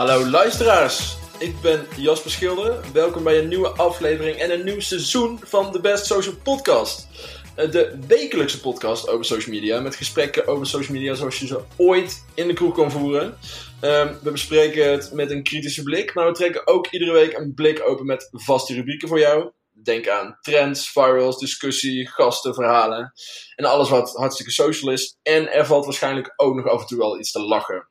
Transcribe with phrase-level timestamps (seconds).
[0.00, 2.92] Hallo luisteraars, ik ben Jasper Schilder.
[2.92, 7.08] Welkom bij een nieuwe aflevering en een nieuw seizoen van de Best Social Podcast.
[7.56, 11.60] Eh, De wekelijkse podcast over social media, met gesprekken over social media zoals je ze
[11.76, 13.36] ooit in de kroeg kan voeren.
[13.80, 17.54] Ehm, we bespreken het met een kritische blik, maar we trekken ook iedere week een
[17.54, 19.50] blik open met vaste rubrieken voor jou.
[19.82, 23.12] Denk aan trends, virals, discussie, gasten, verhalen
[23.56, 25.16] en alles wat hartstikke social is.
[25.22, 27.89] En er valt waarschijnlijk ook nog af en toe wel iets te lachen.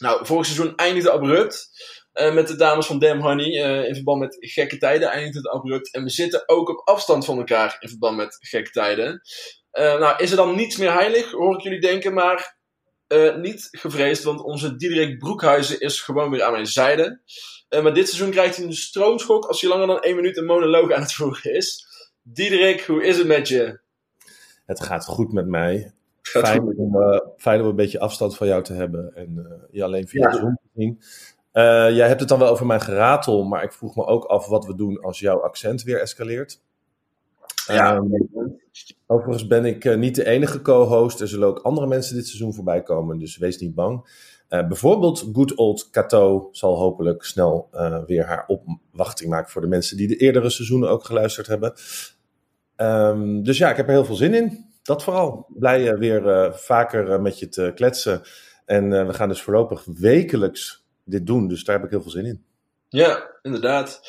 [0.00, 1.68] Nou, vorig seizoen eindigde abrupt.
[2.12, 3.62] eh, met de dames van Damn Honey.
[3.62, 5.92] eh, in verband met gekke tijden eindigde het abrupt.
[5.94, 9.20] En we zitten ook op afstand van elkaar in verband met gekke tijden.
[9.70, 12.14] Eh, nou, is er dan niets meer heilig, hoor ik jullie denken.
[12.14, 12.58] Maar
[13.36, 17.20] niet gevreesd, want onze Diederik Broekhuizen is gewoon weer aan mijn zijde.
[17.68, 20.92] Maar dit seizoen krijgt hij een stroomschok als hij langer dan één minuut een monoloog
[20.92, 21.86] aan het voeren is.
[22.22, 23.80] Diederik, hoe is het met je?
[24.66, 25.94] Het gaat goed met mij.
[26.22, 29.84] Fijn om, eh, fijn om een beetje afstand van jou te hebben en eh, je
[29.84, 30.36] alleen via Ja.
[30.36, 31.00] Zoom te zien.
[31.52, 34.46] Eh, jij hebt het dan wel over mijn geratel, maar ik vroeg me ook af
[34.46, 36.60] wat we doen als jouw accent weer escaleert.
[37.66, 37.94] Ja.
[37.94, 38.04] Ehm,
[39.06, 41.20] overigens ben ik niet de enige co-host.
[41.20, 44.08] Er zullen ook andere mensen dit seizoen voorbij komen, dus wees niet bang.
[44.48, 47.68] Bijvoorbeeld Good Old Cato zal hopelijk snel
[48.06, 51.72] weer haar opwachting maken voor de mensen die de eerdere seizoenen ook geluisterd hebben.
[52.76, 54.69] Ehm, dus ja, ik heb er heel veel zin in.
[54.90, 55.46] Dat vooral.
[55.48, 58.22] Blij weer eh, vaker eh, met je te kletsen.
[58.64, 61.48] En eh, we gaan dus voorlopig wekelijks dit doen.
[61.48, 62.44] Dus daar heb ik heel veel zin in.
[62.88, 64.00] Ja, inderdaad.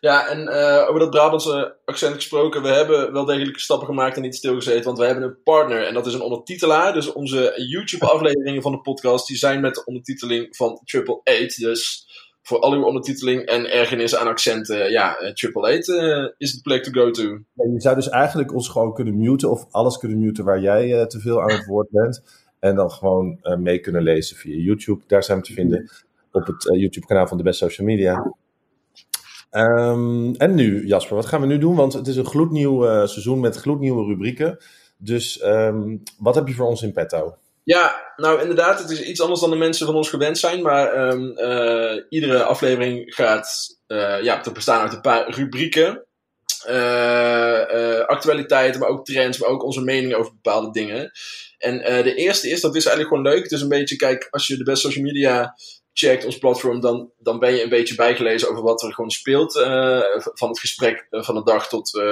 [0.00, 0.48] Ja, en
[0.88, 4.98] over dat Brabantse accent gesproken, we hebben wel degelijke stappen gemaakt en niet stilgezeten, want
[4.98, 6.92] we hebben een partner en dat is een ondertitelaar.
[6.92, 11.56] Dus onze YouTube-afleveringen van de podcast, die zijn met de ondertiteling van Triple Eight.
[11.60, 12.08] Dus
[12.42, 16.60] voor al uw ondertiteling en ergernis aan accenten, ja, eh, Triple Eight eh, is de
[16.60, 17.22] plek to go to.
[17.54, 19.50] Je zou dus eigenlijk ons gewoon kunnen muten.
[19.50, 22.22] Of alles kunnen muten waar jij eh, te veel aan het woord bent.
[22.60, 25.02] En dan gewoon eh, mee kunnen lezen via YouTube.
[25.06, 25.90] Daar zijn we te vinden
[26.32, 28.34] op het eh, YouTube-kanaal van de Best Social Media.
[29.50, 31.74] Ehm, en nu, Jasper, wat gaan we nu doen?
[31.74, 34.58] Want het is een gloednieuw eh, seizoen met gloednieuwe rubrieken.
[34.96, 37.36] Dus ehm, wat heb je voor ons in petto?
[37.64, 40.62] Ja, nou inderdaad, het is iets anders dan de mensen van ons gewend zijn.
[40.62, 46.04] Maar ehm, eh, iedere aflevering gaat eh, ja, te bestaan uit een paar rubrieken.
[46.66, 51.10] Eh, eh, actualiteiten, maar ook trends, maar ook onze mening over bepaalde dingen.
[51.58, 53.42] En de eerste is, dat is eigenlijk gewoon leuk.
[53.42, 55.54] Het is een beetje, kijk, als je de best social media
[56.06, 59.56] checkt, ons platform, dan, dan ben je een beetje bijgelezen over wat er gewoon speelt.
[59.56, 60.00] eh,
[60.34, 62.02] van het gesprek eh, van de dag tot eh,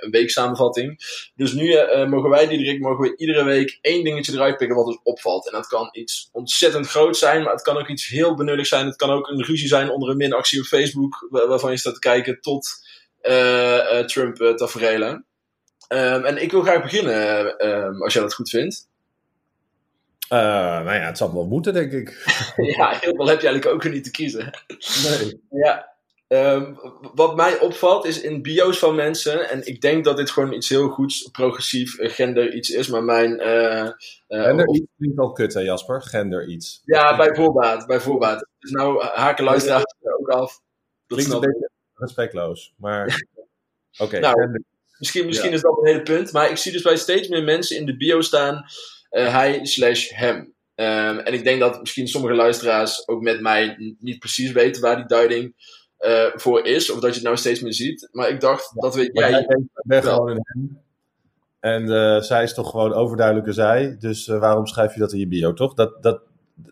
[0.00, 0.98] een weeksamenvatting.
[1.34, 1.76] Dus nu
[2.08, 5.46] mogen wij, Diederik, mogen we iedere week één dingetje eruit pikken wat ons opvalt.
[5.46, 8.86] En dat kan iets ontzettend groot zijn, maar het kan ook iets heel benulligs zijn.
[8.86, 11.94] Het kan ook een ruzie zijn onder een minactie op Facebook, wa- waarvan je staat
[11.94, 12.68] te kijken, tot
[14.06, 15.26] Trump-taferelen.
[15.88, 18.88] Ehm, en ik wil graag beginnen, ehm, als jij dat goed vindt.
[20.28, 20.38] Eh,
[20.84, 22.08] nou ja, het zal wel moeten, denk ik.
[22.76, 24.50] ja, heel veel heb je eigenlijk ook niet te kiezen.
[25.04, 25.40] Nee.
[25.50, 25.94] Ja.
[26.26, 26.74] Ehm,
[27.14, 30.68] wat mij opvalt is in bio's van mensen, en ik denk dat dit gewoon iets
[30.68, 33.38] heel goeds, progressief, eh, gender iets is, maar mijn.
[33.40, 33.90] eh,
[34.28, 36.02] Gender iets klinkt al kut, hè Jasper?
[36.02, 36.82] Gender iets.
[36.84, 38.46] ja, bij voorbaat, bij voorbaat.
[38.58, 40.60] Dus nou haken luisteraars er ook af.
[41.06, 43.24] Dat Klinkt een beetje respectloos, maar...
[43.98, 44.60] Oké, Nou,
[44.98, 47.76] Misschien, misschien is dat een hele punt, maar ik zie dus bij steeds meer mensen
[47.76, 48.64] in de bio staan,
[49.24, 50.54] hij slash hem.
[50.74, 54.96] Ehm, en ik denk dat misschien sommige luisteraars ook met mij niet precies weten waar
[54.96, 55.54] die duiding
[55.96, 58.08] eh, voor is, of dat je het nou steeds meer ziet.
[58.12, 59.46] Maar ik dacht dat weet jij.
[59.84, 60.84] ben gewoon een hem.
[61.60, 63.96] En eh, zij is toch gewoon overduidelijke zij.
[63.98, 65.74] Dus eh, waarom schrijf je dat in je bio, toch?
[65.74, 66.20] Dat, dat,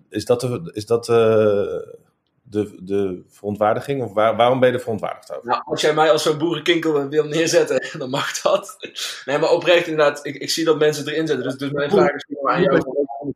[0.09, 1.77] is dat, de, is dat eh,
[2.45, 4.03] de, de verontwaardiging?
[4.03, 5.49] Of waar, waarom ben je er verontwaardigd over?
[5.49, 8.77] Nou, als jij mij als zo'n boerenkinkel wil neerzetten, dan mag dat.
[9.25, 11.45] Nee, maar oprecht inderdaad, ik, ik zie dat mensen erin zetten.
[11.45, 12.83] Dus, dus mijn vraag is aan jou,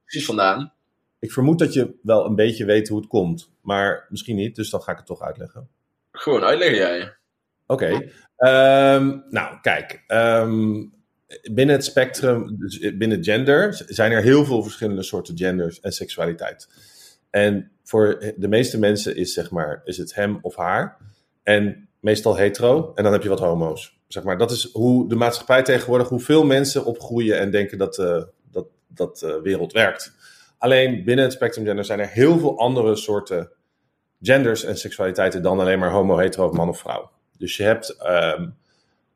[0.05, 0.73] precies vandaan?
[1.19, 3.51] Ik vermoed dat je wel een beetje weet hoe het komt.
[3.61, 5.69] Maar misschien niet, dus dan ga ik het toch uitleggen.
[6.13, 7.17] Gewoon uitleggen jij.
[7.67, 8.11] Oké.
[8.37, 10.03] Ehm, nou, kijk.
[10.07, 10.85] ehm,
[11.53, 16.69] binnen het spectrum, dus binnen gender, zijn er heel veel verschillende soorten genders en seksualiteit.
[17.39, 20.97] En voor de meeste mensen is, zeg maar, is het hem of haar.
[21.43, 22.93] En meestal hetero.
[22.95, 24.01] En dan heb je wat homo's.
[24.09, 28.23] Zeg maar, dat is hoe de maatschappij tegenwoordig, hoeveel mensen opgroeien en denken dat, eh,
[28.51, 30.13] dat, dat de wereld werkt.
[30.59, 33.51] Alleen binnen het spectrum gender zijn er heel veel andere soorten
[34.21, 37.11] genders en seksualiteiten dan alleen maar homo, hetero, man of vrouw.
[37.39, 38.49] Dus je hebt ehm,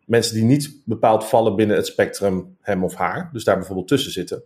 [0.04, 4.12] mensen die niet bepaald vallen binnen het spectrum hem of haar, dus daar bijvoorbeeld tussen
[4.12, 4.42] zitten.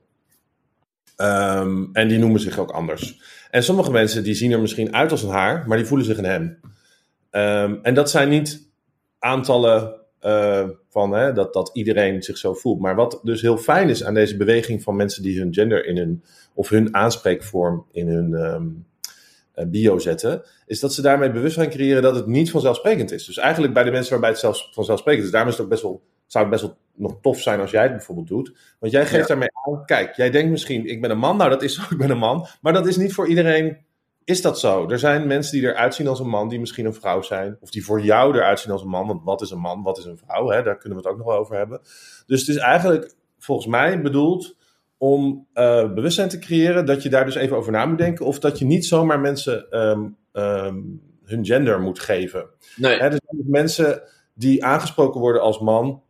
[1.16, 3.20] Ehm, en die noemen zich ook anders.
[3.50, 6.18] En sommige mensen die zien er misschien uit als een haar, maar die voelen zich
[6.18, 6.60] een hem.
[7.30, 8.68] Ehm, en dat zijn niet
[9.18, 12.80] aantallen eh, van hè, dat, dat iedereen zich zo voelt.
[12.80, 15.96] Maar wat dus heel fijn is aan deze beweging van mensen die hun gender in
[15.96, 18.64] hun, of hun aanspreekvorm in hun, ehm,
[19.64, 23.24] bio zetten, is dat ze daarmee bewustzijn creëren dat het niet vanzelfsprekend is.
[23.24, 25.82] Dus eigenlijk bij de mensen waarbij het zelfs vanzelfsprekend is, daarom is het ook best
[25.82, 28.56] wel, zou het best wel nog tof zijn als jij het bijvoorbeeld doet.
[28.78, 31.62] Want jij geeft daarmee aan, kijk, jij denkt misschien, ik ben een man, nou dat
[31.62, 33.84] is zo, ik ben een man, maar dat is niet voor iedereen
[34.26, 34.88] is dat zo?
[34.88, 37.56] Er zijn mensen die eruit zien als een man, die misschien een vrouw zijn.
[37.60, 39.06] Of die voor jou eruit zien als een man.
[39.06, 40.48] Want wat is een man, wat is een vrouw?
[40.48, 40.62] Hè?
[40.62, 41.80] Daar kunnen we het ook nog wel over hebben.
[42.26, 44.56] Dus het is eigenlijk volgens mij bedoeld
[44.98, 48.26] om uh, bewustzijn te creëren dat je daar dus even over na moet denken.
[48.26, 52.46] Of dat je niet zomaar mensen um, um, hun gender moet geven.
[52.76, 52.98] Nee.
[52.98, 54.02] Hè, er zijn dus mensen
[54.34, 56.02] die aangesproken worden als man,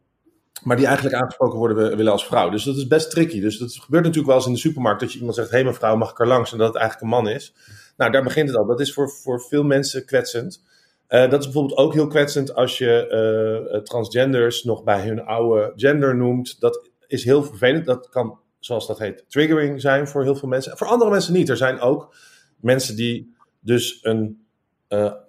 [0.66, 2.50] maar die eigenlijk aangesproken worden willen als vrouw.
[2.50, 3.40] Dus dat is best tricky.
[3.40, 5.64] Dus dat gebeurt natuurlijk wel eens in de supermarkt dat je iemand zegt: hé hey,
[5.64, 6.52] mevrouw, mag ik er langs?
[6.52, 7.54] En dat het eigenlijk een man is.
[7.96, 8.66] Nou, daar begint het al.
[8.66, 10.62] Dat is voor, voor veel mensen kwetsend.
[11.08, 15.72] Uh, dat is bijvoorbeeld ook heel kwetsend als je uh, transgenders nog bij hun oude
[15.76, 16.60] gender noemt.
[16.60, 17.84] Dat is heel vervelend.
[17.84, 20.76] Dat kan, zoals dat heet, triggering zijn voor heel veel mensen.
[20.76, 21.48] Voor andere mensen niet.
[21.48, 22.14] Er zijn ook
[22.60, 24.46] mensen die dus een.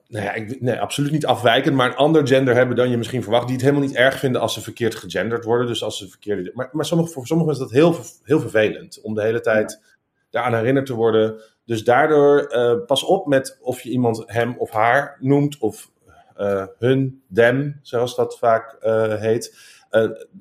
[0.07, 3.23] Nou ja, ik, nee, absoluut niet afwijkend, maar een ander gender hebben dan je misschien
[3.23, 3.45] verwacht.
[3.45, 5.67] Die het helemaal niet erg vinden als ze verkeerd gegenderd worden.
[5.67, 6.51] Dus als ze verkeerde.
[6.53, 9.01] Maar, maar sommige, voor sommigen is dat heel, heel vervelend.
[9.01, 9.81] Om de hele tijd
[10.29, 14.71] daaraan herinnerd te worden dus daardoor uh, pas op met of je iemand hem of
[14.71, 15.91] haar noemt, of
[16.37, 19.55] uh, hun, them, zoals dat vaak uh, heet.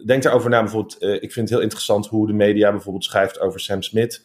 [0.06, 0.60] denk daarover na.
[0.60, 4.22] Bijvoorbeeld, ik vind het heel interessant hoe de media bijvoorbeeld schrijft over Sam Smith.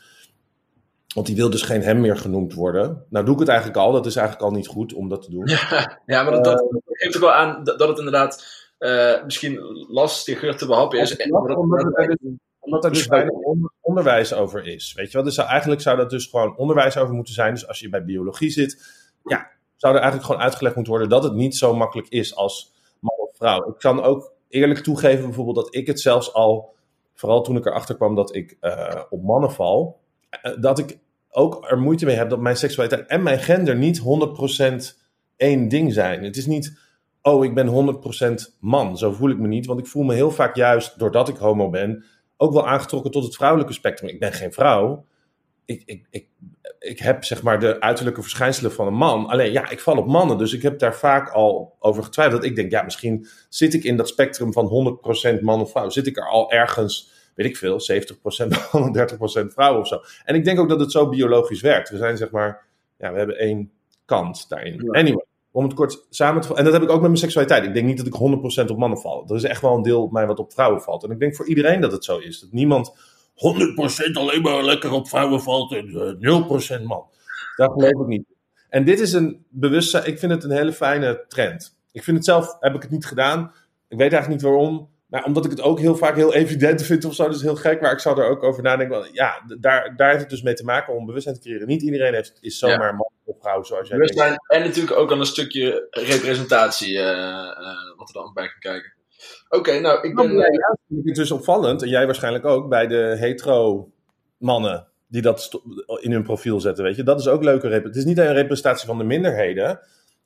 [1.13, 3.05] Want die wil dus geen hem meer genoemd worden.
[3.09, 3.91] Nou doe ik het eigenlijk al.
[3.91, 5.47] Dat is eigenlijk al niet goed om dat te doen.
[5.47, 8.59] Ja, ja maar dat, dat geeft ook wel aan dat, dat het inderdaad
[9.25, 9.59] misschien
[9.89, 11.15] lastiger te behappen is.
[11.17, 11.25] Ja,
[12.59, 13.33] omdat er dus weinig
[13.81, 14.93] onderwijs over is.
[14.93, 15.23] Weet je wel?
[15.23, 17.53] Dus eigenlijk zou dat dus gewoon onderwijs over moeten zijn.
[17.53, 18.83] Dus als je bij biologie zit,
[19.23, 22.73] ja, zou er eigenlijk gewoon uitgelegd moeten worden dat het niet zo makkelijk is als
[22.99, 23.69] man of vrouw.
[23.69, 26.73] Ik kan ook eerlijk toegeven bijvoorbeeld dat ik het zelfs al,
[27.13, 29.99] vooral toen ik erachter kwam dat ik uh, op mannen val,
[30.59, 30.97] dat ik
[31.29, 34.01] ook er moeite mee heb dat mijn seksualiteit en mijn gender niet
[34.93, 34.97] 100%
[35.35, 36.23] één ding zijn.
[36.23, 36.79] Het is niet,
[37.21, 37.99] oh, ik ben
[38.49, 38.97] 100% man.
[38.97, 41.69] Zo voel ik me niet, want ik voel me heel vaak juist, doordat ik homo
[41.69, 42.05] ben,
[42.37, 44.09] ook wel aangetrokken tot het vrouwelijke spectrum.
[44.09, 45.05] Ik ben geen vrouw.
[45.65, 46.27] Ik, ik, ik,
[46.79, 49.27] ik heb zeg maar de uiterlijke verschijnselen van een man.
[49.27, 50.37] Alleen ja, ik val op mannen.
[50.37, 52.43] Dus ik heb daar vaak al over getwijfeld.
[52.43, 54.99] Ik denk, ja, misschien zit ik in dat spectrum van
[55.37, 55.89] 100% man of vrouw.
[55.89, 57.79] Zit ik er al ergens, weet ik veel,
[58.45, 58.97] 70% man,
[59.43, 60.01] 30% vrouw of zo.
[60.25, 61.89] En ik denk ook dat het zo biologisch werkt.
[61.89, 62.65] We zijn zeg maar,
[62.97, 63.71] ja, we hebben één
[64.05, 64.91] kant daarin.
[64.91, 66.65] Anyway om het kort samen te vatten.
[66.65, 67.65] En dat heb ik ook met mijn seksualiteit.
[67.65, 69.25] Ik denk niet dat ik 100% op mannen val.
[69.27, 71.03] Er is echt wel een deel op mij wat op vrouwen valt.
[71.03, 72.39] En ik denk voor iedereen dat het zo is.
[72.39, 72.93] Dat niemand 100%
[74.13, 77.05] alleen maar lekker op vrouwen valt en uh, 0% man.
[77.55, 78.25] Dat geloof ik niet.
[78.69, 80.07] En dit is een bewustzijn.
[80.07, 81.77] Ik vind het een hele fijne trend.
[81.91, 83.53] Ik vind het zelf, heb ik het niet gedaan.
[83.87, 84.89] Ik weet eigenlijk niet waarom.
[85.11, 87.55] Maar omdat ik het ook heel vaak heel evident vind of zo, dat is heel
[87.55, 87.81] gek.
[87.81, 89.09] Maar ik zou er ook over nadenken.
[89.11, 91.67] Ja, daar, daar heeft het dus mee te maken om bewustzijn te creëren.
[91.67, 95.19] Niet iedereen heeft, is zomaar man of vrouw zoals jij Bewustzijn en natuurlijk ook al
[95.19, 98.93] een stukje representatie uh, uh, wat er dan bij kan kijken.
[99.49, 100.31] Oké, okay, nou, ik ben...
[100.31, 103.91] Ja, vind ik het dus opvallend, en jij waarschijnlijk ook, bij de hetero
[104.37, 105.61] mannen die dat
[105.99, 107.03] in hun profiel zetten, weet je.
[107.03, 109.67] Dat is ook leuke Het is niet een representatie van de minderheden.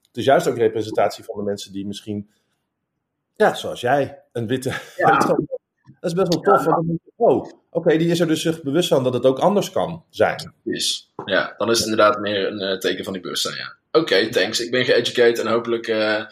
[0.07, 2.29] Het is juist ook representatie van de mensen die misschien
[3.35, 4.23] ja, zoals jij.
[4.31, 4.73] Een witte.
[4.97, 5.17] Ja.
[5.99, 6.65] dat is best wel tof.
[6.65, 6.83] Ja.
[7.15, 10.53] oh, oké, die is er dus zich bewust van dat het ook anders kan zijn.
[10.63, 11.13] Is.
[11.25, 13.75] Ja, dan is het inderdaad meer een uh, teken van die bewustzijn, ja.
[13.91, 14.59] Oké, thanks.
[14.59, 16.25] Ik ben geëducated en hopelijk uh,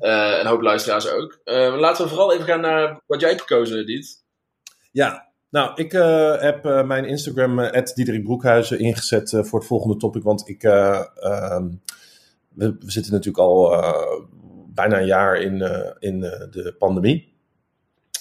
[0.00, 1.40] uh, een hoop luisteraars ook.
[1.78, 4.22] laten we vooral even gaan naar wat jij hebt gekozen, Diet.
[4.92, 5.92] Ja, nou, ik
[6.40, 10.22] heb mijn Instagram, uh, Diederik Broekhuizen, ingezet voor het volgende topic.
[10.22, 11.68] Want ik, ehm,
[12.48, 13.72] we, we, zitten natuurlijk al
[14.74, 17.32] bijna een jaar in, uh, in uh, de pandemie.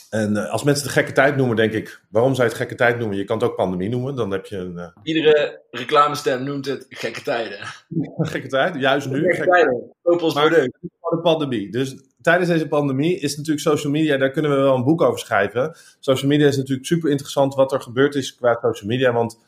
[0.09, 2.75] En uh, als mensen het gekke tijd noemen, denk ik, waarom zou je het gekke
[2.75, 3.17] tijd noemen?
[3.17, 4.93] Je kan het ook pandemie noemen, dan heb je een...
[5.03, 7.59] Iedere reclamestem noemt het gekke tijden.
[8.33, 9.19] gekke tijd, juist nu.
[9.19, 10.81] Gekke, gekke tijden, product.
[11.09, 11.71] de pandemie.
[11.71, 15.19] Dus tijdens deze pandemie is natuurlijk social media, daar kunnen we wel een boek over
[15.19, 15.75] schrijven.
[15.99, 19.39] Social media is natuurlijk super interessant wat er gebeurd is qua social media, want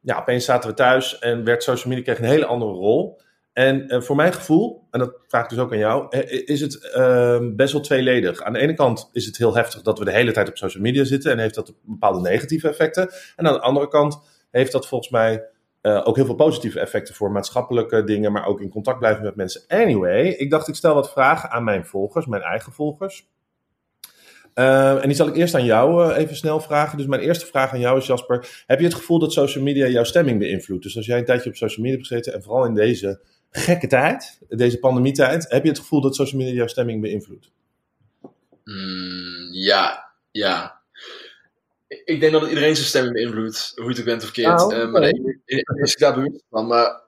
[0.00, 3.20] ja, opeens zaten we thuis en werd social media kreeg een hele andere rol.
[3.54, 6.60] En uh, voor mijn gevoel, en dat vraag ik dus ook aan jou, eh, is
[6.60, 8.42] het uh, best wel tweeledig.
[8.42, 10.82] Aan de ene kant is het heel heftig dat we de hele tijd op social
[10.82, 13.10] media zitten en heeft dat bepaalde negatieve effecten.
[13.36, 14.18] En aan de andere kant
[14.50, 15.44] heeft dat volgens mij
[15.82, 19.36] uh, ook heel veel positieve effecten voor maatschappelijke dingen, maar ook in contact blijven met
[19.36, 19.62] mensen.
[19.68, 23.28] Anyway, ik dacht ik stel wat vragen aan mijn volgers, mijn eigen volgers.
[24.54, 26.98] Uh, en die zal ik eerst aan jou even snel vragen.
[26.98, 28.64] Dus mijn eerste vraag aan jou is, Jasper.
[28.66, 30.82] Heb je het gevoel dat social media jouw stemming beïnvloedt?
[30.82, 33.20] Dus als jij een tijdje op social media hebt gezeten, en vooral in deze
[33.56, 37.50] gekke tijd, deze pandemietijd, heb je het gevoel dat social media jouw stemming beïnvloedt?
[38.64, 40.82] Mm, ja, ja.
[42.04, 44.62] Ik denk dat het iedereen zijn stemming beïnvloedt, hoe je het ook bent of keert.
[44.62, 46.66] Oh, uh, maar nee, is ik daar bewust van.
[46.66, 47.02] Maar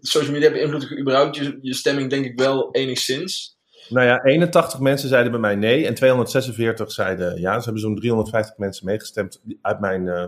[0.00, 3.58] social media beïnvloedt überhaupt je, je stemming denk ik wel enigszins.
[3.88, 7.58] Nou ja, 81 mensen zeiden bij mij nee en 246 zeiden ja.
[7.58, 10.24] Ze hebben zo'n 350 mensen meegestemd uit mijn uh,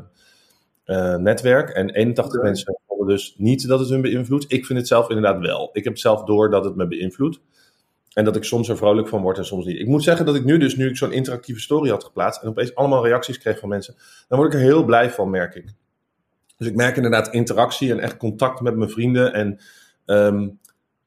[0.88, 1.70] uh, netwerk.
[1.70, 4.44] En 81 mensen vonden dus niet dat het hun beïnvloedt.
[4.48, 5.70] Ik vind het zelf inderdaad wel.
[5.72, 7.40] Ik heb zelf door dat het me beïnvloedt.
[8.12, 9.78] En dat ik soms er vrolijk van word en soms niet.
[9.78, 12.48] Ik moet zeggen dat ik nu dus, nu ik zo'n interactieve story had geplaatst en
[12.48, 13.94] opeens allemaal reacties kreeg van mensen,
[14.28, 15.64] dan word ik er heel blij van, merk ik.
[16.56, 19.58] Dus ik merk inderdaad interactie en echt contact met mijn vrienden en
[20.06, 20.58] um,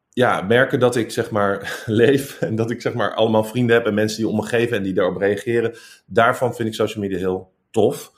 [0.10, 3.86] ja, merken dat ik zeg maar leef en dat ik zeg maar allemaal vrienden heb
[3.86, 5.76] en mensen die om me geven en die daarop reageren.
[6.06, 8.12] Daarvan vind ik social media heel tof.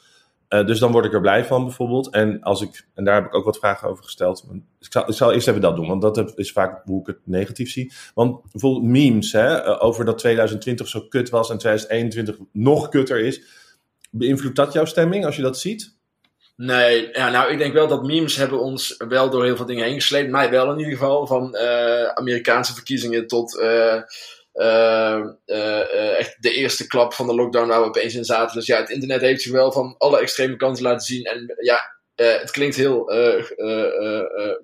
[0.54, 2.10] Uh, dus dan word ik er blij van bijvoorbeeld.
[2.10, 4.46] En, als ik, en daar heb ik ook wat vragen over gesteld.
[4.80, 7.18] Ik zal, ik zal eerst even dat doen, want dat is vaak hoe ik het
[7.24, 7.92] negatief zie.
[8.14, 13.20] Want bijvoorbeeld memes hè, uh, over dat 2020 zo kut was en 2021 nog kutter
[13.20, 13.42] is.
[14.12, 15.96] Beïnvloedt dat jouw stemming als je dat ziet?
[16.56, 19.86] Nee, ja, nou ik denk wel dat memes hebben ons wel door heel veel dingen
[19.86, 20.32] heen gesleept.
[20.32, 21.28] Mij wel in ieder geval.
[21.28, 23.60] Van uh, Amerikaanse verkiezingen tot
[26.18, 28.56] echt de eerste klap van de lockdown waar we opeens in zaten.
[28.56, 31.24] Dus ja, het internet heeft zich wel van alle extreme kanten laten zien.
[31.24, 33.12] En ja, het klinkt heel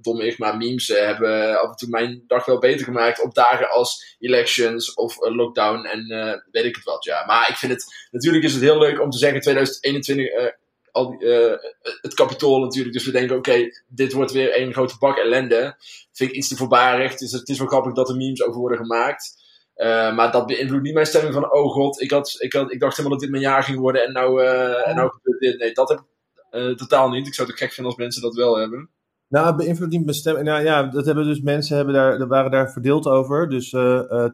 [0.02, 4.16] dommig, maar memes hebben af en toe mijn dag wel beter gemaakt op dagen als
[4.20, 6.08] elections of lockdown en
[6.52, 7.04] weet ik het wat.
[7.04, 10.58] Ja, maar ik vind het, natuurlijk is het heel leuk om te zeggen 2021
[10.92, 11.54] al uh,
[12.02, 12.94] het kapitool natuurlijk.
[12.94, 15.76] Dus we denken, oké, dit wordt weer een grote bak ellende.
[16.12, 17.16] Vind ik iets te voorbarig.
[17.16, 19.48] Dus het is wel grappig dat er memes over worden gemaakt.
[19.80, 22.80] Uh, maar dat beïnvloedt niet mijn stemming van, oh god, ik, had, ik, had, ik
[22.80, 25.60] dacht helemaal dat dit mijn jaar ging worden en nou, uh, en nou gebeurt dit.
[25.60, 27.28] Nee, dat heb ik totaal niet.
[27.28, 28.90] Ik zou het gek vinden als mensen dat wel hebben.
[29.30, 30.44] Nou, beïnvloedt niet mijn stem.
[30.44, 33.50] Nou ja, dat hebben dus mensen hebben daar, waren daar verdeeld over.
[33.50, 34.26] Dus uh, uh,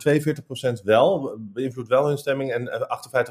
[0.79, 2.69] 42% wel, beïnvloedt wel hun stemming en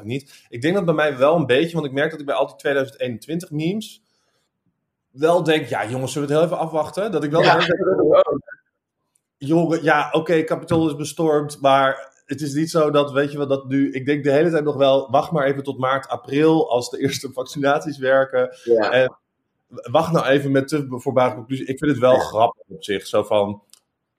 [0.01, 0.45] 58% niet.
[0.49, 2.47] Ik denk dat bij mij wel een beetje, want ik merk dat ik bij al
[2.47, 4.03] die 2021 memes
[5.11, 7.11] wel denk, ja jongens, zullen we het heel even afwachten?
[7.11, 7.57] Dat ik wel ja.
[7.57, 7.69] denk,
[9.45, 13.37] jongen, ja oké, okay, Capitol is bestormd, maar het is niet zo dat, weet je
[13.37, 16.07] wat, dat nu, ik denk de hele tijd nog wel, wacht maar even tot maart,
[16.07, 18.57] april, als de eerste vaccinaties werken.
[18.63, 18.91] Ja.
[18.91, 19.17] En,
[19.67, 21.65] wacht nou even met te voorbare conclusie.
[21.65, 23.07] Ik vind het wel grappig op zich.
[23.07, 23.61] Zo van,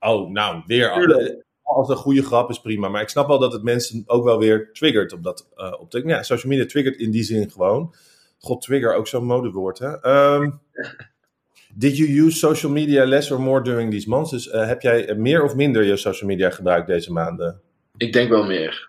[0.01, 1.41] oh, nou, weer.
[1.63, 2.89] Als een goede grap is prima.
[2.89, 5.91] Maar ik snap wel dat het mensen ook wel weer triggert op dat uh, op
[5.91, 7.95] de, ja, social media triggert in die zin gewoon.
[8.39, 10.07] God, trigger, ook zo'n modewoord, hè.
[10.35, 10.61] Um,
[11.79, 14.31] did you use social media less or more during these months?
[14.31, 17.61] Dus uh, heb jij meer of minder je social media gebruikt deze maanden?
[17.97, 18.89] Ik denk wel meer.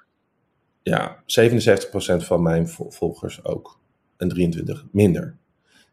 [0.84, 1.18] Ja, 77%
[2.18, 3.80] van mijn volgers ook.
[4.18, 5.38] En 23 minder.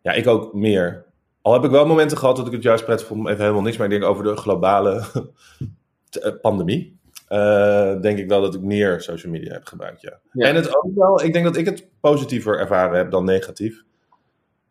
[0.03, 1.05] Ja, ik ook meer.
[1.43, 3.77] Al heb ik wel momenten gehad dat ik het juist prettig vond, even helemaal niks.
[3.77, 5.05] Maar ik denk over de globale
[6.23, 6.99] eh, pandemie.
[7.29, 10.21] Uh, denk ik wel dat ik meer social media heb gebruikt, ja.
[10.33, 13.85] En het ook wel, ik denk dat ik het positiever ervaren heb dan negatief.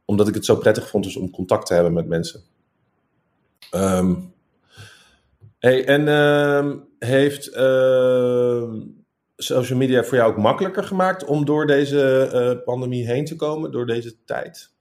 [0.05, 2.43] Omdat ik het zo prettig vond dus om contact te hebben met mensen.
[3.71, 4.33] Um,
[5.59, 8.73] hey, en uh, heeft uh,
[9.37, 13.71] social media voor jou ook makkelijker gemaakt om door deze uh, pandemie heen te komen,
[13.71, 14.71] door deze tijd?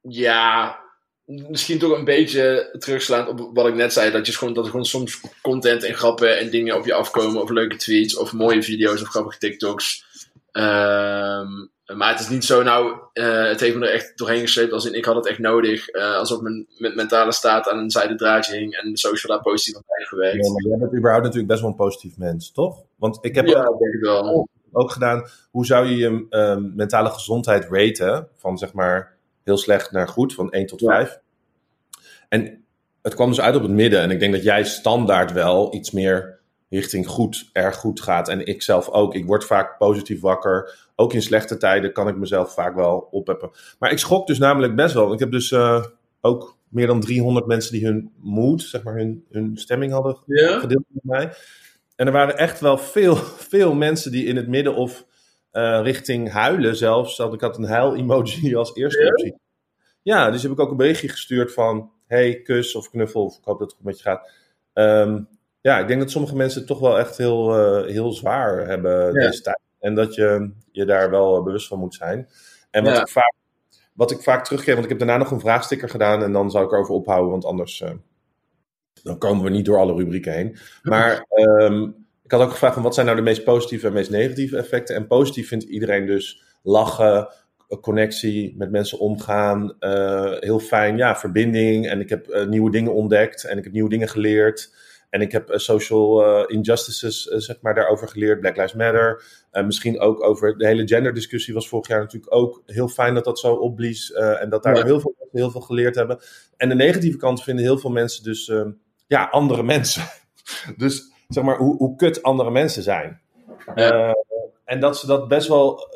[0.00, 0.78] Ja,
[1.24, 4.10] misschien toch een beetje terugslaan op wat ik net zei.
[4.10, 7.42] Dat, je gewoon, dat er gewoon soms content en grappen en dingen op je afkomen.
[7.42, 10.06] Of leuke tweets, of mooie video's, of grappige TikToks.
[10.58, 14.72] Um, maar het is niet zo, nou, uh, het heeft me er echt doorheen gesleept.
[14.72, 15.94] Als in, ik had het echt nodig.
[15.94, 18.74] Uh, alsof mijn, mijn mentale staat aan een zijde draadje hing.
[18.74, 20.46] En social daar positief aan bijgewerkt.
[20.46, 22.82] Ja, maar jij bent überhaupt natuurlijk best wel een positief mens, toch?
[22.96, 24.48] Want ik heb ja, ook, denk ik wel.
[24.72, 28.28] ook gedaan, hoe zou je je um, mentale gezondheid raten?
[28.36, 31.08] Van zeg maar heel slecht naar goed, van 1 tot 5.
[31.10, 31.20] Ja.
[32.28, 32.64] En
[33.02, 34.00] het kwam dus uit op het midden.
[34.00, 36.37] En ik denk dat jij standaard wel iets meer
[36.70, 38.28] richting goed, erg goed gaat.
[38.28, 39.14] En ik zelf ook.
[39.14, 40.88] Ik word vaak positief wakker.
[40.96, 43.50] Ook in slechte tijden kan ik mezelf vaak wel opheffen.
[43.78, 45.12] Maar ik schrok dus namelijk best wel.
[45.12, 45.84] Ik heb dus uh,
[46.20, 50.58] ook meer dan 300 mensen die hun moed, zeg maar hun, hun stemming hadden ja?
[50.58, 51.32] gedeeld met mij.
[51.96, 53.16] En er waren echt wel veel,
[53.52, 55.06] veel mensen die in het midden of
[55.52, 57.18] uh, richting huilen zelfs.
[57.18, 59.08] Ik had een huil-emoji als eerste ja?
[59.08, 59.34] optie.
[60.02, 61.90] Ja, dus heb ik ook een berichtje gestuurd van...
[62.06, 64.30] Hey, kus of knuffel, of ik hoop dat het goed met je gaat.
[64.72, 65.28] Um,
[65.68, 69.06] ja, ik denk dat sommige mensen het toch wel echt heel, uh, heel zwaar hebben
[69.06, 69.12] ja.
[69.12, 69.60] deze tijd.
[69.80, 72.28] En dat je je daar wel bewust van moet zijn.
[72.70, 73.00] En wat, ja.
[73.00, 73.34] ik, vaak,
[73.92, 76.62] wat ik vaak teruggeef, want ik heb daarna nog een vraagsticker gedaan en dan zal
[76.62, 77.90] ik erover ophouden, want anders uh,
[79.02, 80.56] dan komen we niet door alle rubrieken heen.
[80.82, 84.10] Maar um, ik had ook gevraagd van wat zijn nou de meest positieve en meest
[84.10, 84.96] negatieve effecten.
[84.96, 87.28] En positief vindt iedereen dus lachen,
[87.80, 91.88] connectie, met mensen omgaan, uh, heel fijn, ja, verbinding.
[91.88, 94.86] En ik heb nieuwe dingen ontdekt en ik heb nieuwe dingen geleerd.
[95.10, 98.40] En ik heb social injustices, zeg maar, daarover geleerd.
[98.40, 99.22] Black Lives Matter.
[99.50, 103.38] misschien ook over de hele genderdiscussie was vorig jaar natuurlijk ook heel fijn dat dat
[103.38, 104.12] zo opblies.
[104.12, 106.18] en dat daar heel veel mensen heel veel geleerd hebben.
[106.56, 108.52] En de negatieve kant vinden heel veel mensen dus,
[109.06, 110.02] ja, andere mensen.
[110.76, 113.20] dus zeg maar, hoe, hoe kut andere mensen zijn.
[113.74, 114.14] Ja.
[114.64, 115.88] en dat ze dat best wel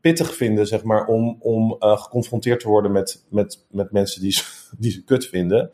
[0.00, 4.38] pittig vinden, zeg maar, om, om uh, geconfronteerd te worden met, met, met mensen die,
[4.78, 5.70] die ze kut vinden.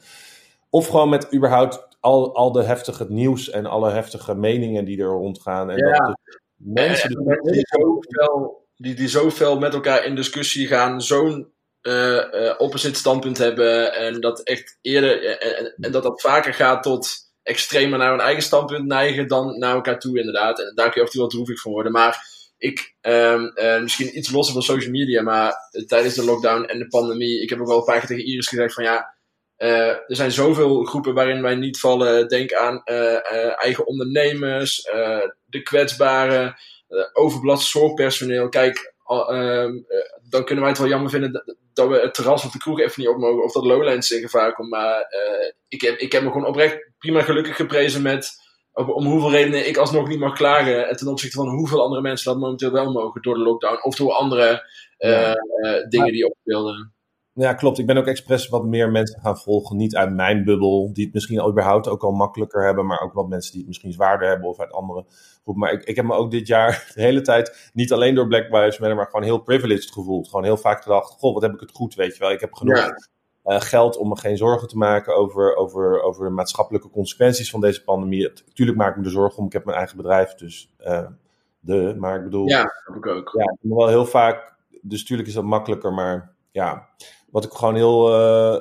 [0.70, 5.06] Of gewoon met überhaupt al, al de heftige nieuws en alle heftige meningen die er
[5.06, 5.70] rondgaan.
[5.70, 5.90] En ja.
[5.90, 6.18] dat
[6.56, 12.54] mensen, die, die, zoveel, die, die zoveel met elkaar in discussie gaan, zo'n uh, uh,
[12.58, 13.94] opposite standpunt hebben.
[13.94, 17.08] En dat echt eerder, en, en, dat dat vaker gaat tot
[17.42, 20.60] extremer naar hun eigen standpunt neigen dan naar elkaar toe, inderdaad.
[20.60, 21.92] En daar kun je oftewel droevig van worden.
[21.92, 22.26] Maar
[22.58, 25.54] ik, uh, misschien iets losser van social media, maar
[25.86, 28.48] tijdens de lockdown en de pandemie, ik heb ook wel een paar keer tegen Iris
[28.48, 29.14] gezegd van ja,
[29.58, 32.28] uh, er zijn zoveel groepen waarin wij niet vallen.
[32.28, 34.82] Denk aan uh, eigen ondernemers,
[35.44, 36.54] de kwetsbaren,
[37.12, 38.48] overbelast zorgpersoneel.
[38.48, 39.72] Kijk, ehm,
[40.28, 42.80] dan kunnen wij het wel jammer vinden dat, dat, we het terras of de kroeg
[42.80, 44.70] even niet op mogen, of dat Lowlands in gevaar komt.
[44.70, 45.06] Maar
[45.68, 48.42] ik, heb, ik heb me gewoon oprecht prima gelukkig geprezen met
[48.72, 50.88] om hoeveel redenen ik alsnog niet mag klagen.
[50.88, 53.82] En ten opzichte van hoeveel andere mensen dat momenteel wel mogen door de lockdown.
[53.82, 54.68] Of door andere
[54.98, 55.32] uh,
[55.88, 56.93] dingen die opspeelden.
[57.34, 57.78] Ja, klopt.
[57.78, 59.76] Ik ben ook expres wat meer mensen gaan volgen.
[59.76, 62.86] Niet uit mijn bubbel, die het misschien überhaupt ook al makkelijker hebben.
[62.86, 65.04] Maar ook wat mensen die het misschien zwaarder hebben of uit andere
[65.42, 65.62] groepen.
[65.62, 68.42] Maar ik, ik heb me ook dit jaar de hele tijd, niet alleen door Black
[68.42, 70.28] Lives Matter, maar gewoon heel privileged gevoeld.
[70.28, 72.30] Gewoon heel vaak gedacht, goh, wat heb ik het goed, weet je wel.
[72.30, 72.92] Ik heb genoeg
[73.44, 77.60] uh, geld om me geen zorgen te maken over, over, over de maatschappelijke consequenties van
[77.60, 78.32] deze pandemie.
[78.52, 79.46] Tuurlijk maak ik me er zorgen om.
[79.46, 81.06] Ik heb mijn eigen bedrijf, dus uh,
[81.60, 81.94] de.
[81.98, 82.48] Maar ik bedoel.
[82.48, 83.30] Ja, heb ik ook.
[83.38, 84.54] Ja, wel heel vaak.
[84.82, 86.88] Dus tuurlijk is dat makkelijker, maar ja.
[87.34, 88.60] Wat ik gewoon heel uh,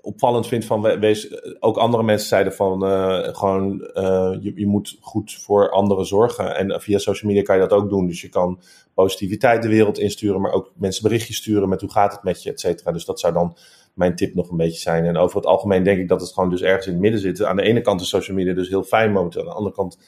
[0.00, 4.96] opvallend vind van wees, ook andere mensen zeiden van uh, gewoon uh, je, je moet
[5.00, 6.56] goed voor anderen zorgen.
[6.56, 8.06] En via social media kan je dat ook doen.
[8.06, 8.60] Dus je kan
[8.94, 12.50] positiviteit de wereld insturen, maar ook mensen berichtjes sturen met hoe gaat het met je,
[12.50, 12.92] et cetera.
[12.92, 13.56] Dus dat zou dan
[13.94, 15.04] mijn tip nog een beetje zijn.
[15.04, 17.42] En over het algemeen denk ik dat het gewoon dus ergens in het midden zit.
[17.42, 19.40] Aan de ene kant is social media dus heel fijn momenteel.
[19.40, 19.98] Aan de andere kant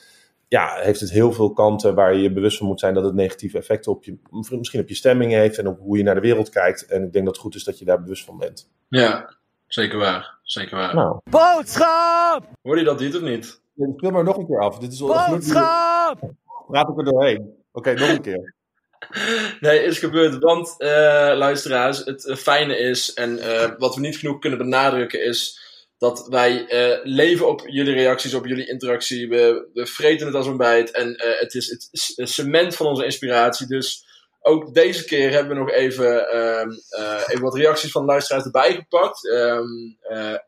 [0.50, 3.14] ja, heeft het heel veel kanten waar je je bewust van moet zijn dat het
[3.14, 6.20] negatieve effecten op je, misschien op je stemming heeft en op hoe je naar de
[6.20, 6.86] wereld kijkt.
[6.86, 8.70] En ik denk dat het goed is dat je daar bewust van bent.
[8.88, 9.36] Ja,
[9.66, 10.38] zeker waar.
[10.42, 10.94] Zeker waar.
[10.94, 11.20] Nou.
[11.24, 12.48] Boodschap!
[12.62, 13.60] Hoor je dat niet of niet?
[13.74, 14.78] Ja, speel maar nog een keer af.
[14.78, 16.18] Dit is Boodschap!
[16.66, 17.54] Praat ik er doorheen.
[17.72, 18.54] Oké, nog een keer.
[19.60, 20.38] Nee, is gebeurd.
[20.38, 20.88] Want, uh,
[21.34, 25.60] luisteraars, het fijne is, en uh, wat we niet genoeg kunnen benadrukken, is
[26.00, 29.28] dat wij uh, leven op jullie reacties, op jullie interactie.
[29.28, 30.90] We, we vreten het als een bijt.
[30.90, 31.68] En het is
[32.16, 33.66] het cement van onze inspiratie.
[33.66, 34.04] Dus
[34.40, 36.80] ook deze keer hebben we nog even, um,
[37.26, 39.28] even wat reacties van luisteraars erbij gepakt.
[39.28, 39.98] Um,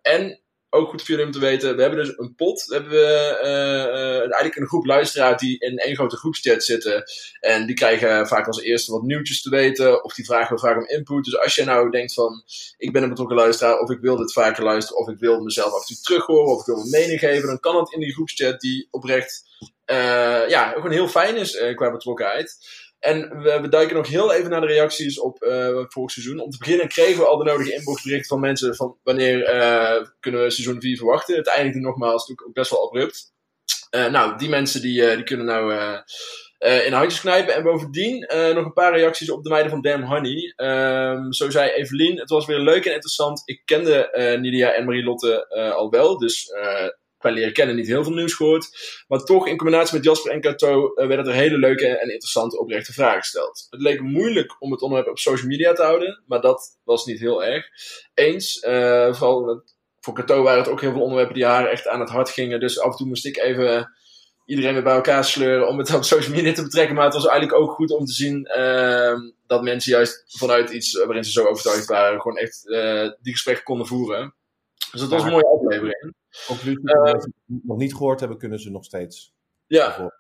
[0.03, 0.42] en
[0.75, 2.65] ook goed voor jullie om te weten, we hebben dus een pot.
[2.65, 3.01] We hebben
[3.45, 7.05] uh, eigenlijk een groep luisteraars die in één grote groepschat zitten.
[7.41, 10.05] En die krijgen vaak als eerste wat nieuwtjes te weten.
[10.05, 11.25] Of die vragen vaak om input.
[11.25, 12.43] Dus als je nou denkt van,
[12.77, 13.79] ik ben een betrokken luisteraar.
[13.79, 15.01] Of ik wil dit vaker luisteren.
[15.01, 16.53] Of ik wil mezelf af en toe terug horen.
[16.53, 17.49] Of ik wil mijn mening geven.
[17.49, 19.45] Dan kan dat in die groepschat die oprecht,
[19.87, 22.59] uh, ja, gewoon heel fijn is qua betrokkenheid.
[23.03, 26.41] En we, duiken nog heel even naar de reacties op uh, vorig seizoen.
[26.41, 30.43] Om te beginnen kregen we al de nodige inboxberichten van mensen van wanneer uh, kunnen
[30.43, 31.37] we seizoen 4 verwachten.
[31.37, 33.33] Het eindigde nogmaals natuurlijk ook best wel abrupt.
[33.91, 35.73] Uh, nou, die mensen die, die kunnen nou
[36.59, 37.55] in handjes knijpen.
[37.55, 38.19] En bovendien
[38.55, 40.53] nog een paar reacties op de meiden van Damn Honey.
[40.57, 43.43] Um, zo zei Evelien, het was weer leuk en interessant.
[43.45, 46.51] Ik kende Nidia en Marie-Lotte al wel, dus
[47.23, 48.69] qua leren kennen niet heel veel nieuws gehoord.
[49.09, 52.59] Maar toch, in combinatie met Jasper en Kato, uh, werden er hele leuke en interessante
[52.59, 53.67] oprechte vragen gesteld.
[53.71, 57.21] Het leek moeilijk om het onderwerp op social media te houden, maar dat was niet
[57.21, 57.67] heel erg.
[58.15, 59.63] Eens, uh, vooral
[60.01, 62.61] voor Kato waren het ook heel veel onderwerpen die haar echt aan het hart gingen.
[62.61, 63.93] Dus af en toe moest ik even
[64.45, 66.95] iedereen weer bij elkaar sleuren om het op social media te betrekken.
[66.95, 69.15] Maar het was eigenlijk ook goed om te zien uh,
[69.47, 72.63] dat mensen juist vanuit iets waarin ze zo overtuigd waren, gewoon echt
[73.21, 74.35] die gesprekken konden voeren.
[74.93, 76.15] Dus dat was een mooie aflevering.
[76.47, 77.13] Conclusie, uh,
[77.47, 79.33] nog niet gehoord hebben, kunnen ze nog steeds.
[79.67, 80.13] Ja.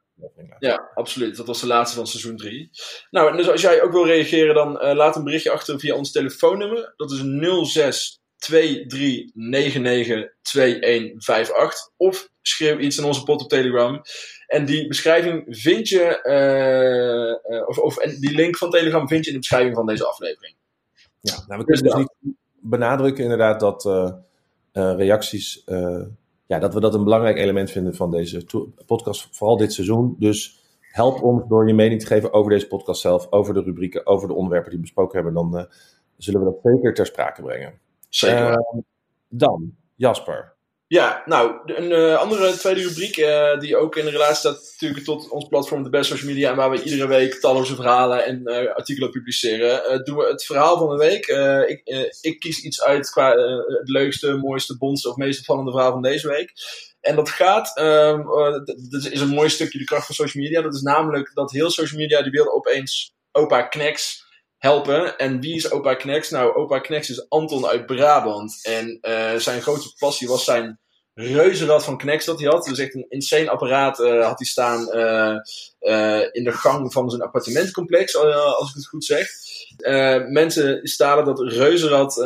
[0.59, 1.37] Ja, absoluut.
[1.37, 2.70] Dat was de laatste van seizoen 3.
[3.11, 5.94] Nou, en dus als jij ook wil reageren, dan uh, laat een berichtje achter via
[5.94, 6.92] ons telefoonnummer.
[6.96, 7.22] Dat is
[7.70, 11.90] 06 2399 2158.
[11.96, 14.03] Of schreeuw iets in onze pot op Telegram.
[14.46, 19.25] En die beschrijving vind je, uh, uh, of, of en die link van Telegram vind
[19.25, 20.57] je in de beschrijving van deze aflevering.
[21.20, 24.12] Ja, nou, we kunnen dus, dus niet benadrukken inderdaad dat uh,
[24.72, 26.02] reacties, uh,
[26.46, 28.44] ja, dat we dat een belangrijk element vinden van deze
[28.87, 30.16] podcast, vooral dit seizoen.
[30.18, 34.06] Dus help ons door je mening te geven over deze podcast zelf, over de rubrieken,
[34.06, 35.35] over de onderwerpen die we besproken hebben.
[35.35, 35.64] Dan uh,
[36.16, 37.78] zullen we dat zeker ter sprake brengen.
[38.08, 38.85] Zeker.
[39.28, 40.51] dan, Jasper.
[40.92, 45.28] Ja, nou, een uh, andere tweede rubriek, uh, die ook in relatie staat natuurlijk tot
[45.28, 48.74] ons platform, de Best Social Media, en waar we iedere week talloze verhalen en uh,
[48.74, 51.26] artikelen publiceren, doen we het verhaal van de week.
[51.68, 53.31] ik, ik, kies iets uit qua
[53.66, 56.52] het leukste, mooiste, bondste of meest opvallende verhaal van deze week.
[57.00, 58.24] En dat gaat, um,
[58.90, 60.62] dat is een mooi stukje de kracht van social media.
[60.62, 64.24] Dat is namelijk dat heel social media, die wilde opeens opa Knex
[64.62, 65.18] helpen.
[65.18, 66.31] En wie is opa Knex?
[66.31, 68.59] Nou, opa Knex is Anton uit Brabant.
[68.62, 70.81] En uh, zijn grootste passie was zijn
[71.14, 72.64] reuzenrad van Knex dat hij had.
[72.64, 75.37] Dus echt een insane apparaat uh, had hij staan uh,
[76.33, 79.29] in de gang van zijn appartementcomplex, als ik het goed zeg.
[80.29, 82.20] mensen stalen dat reuzenrad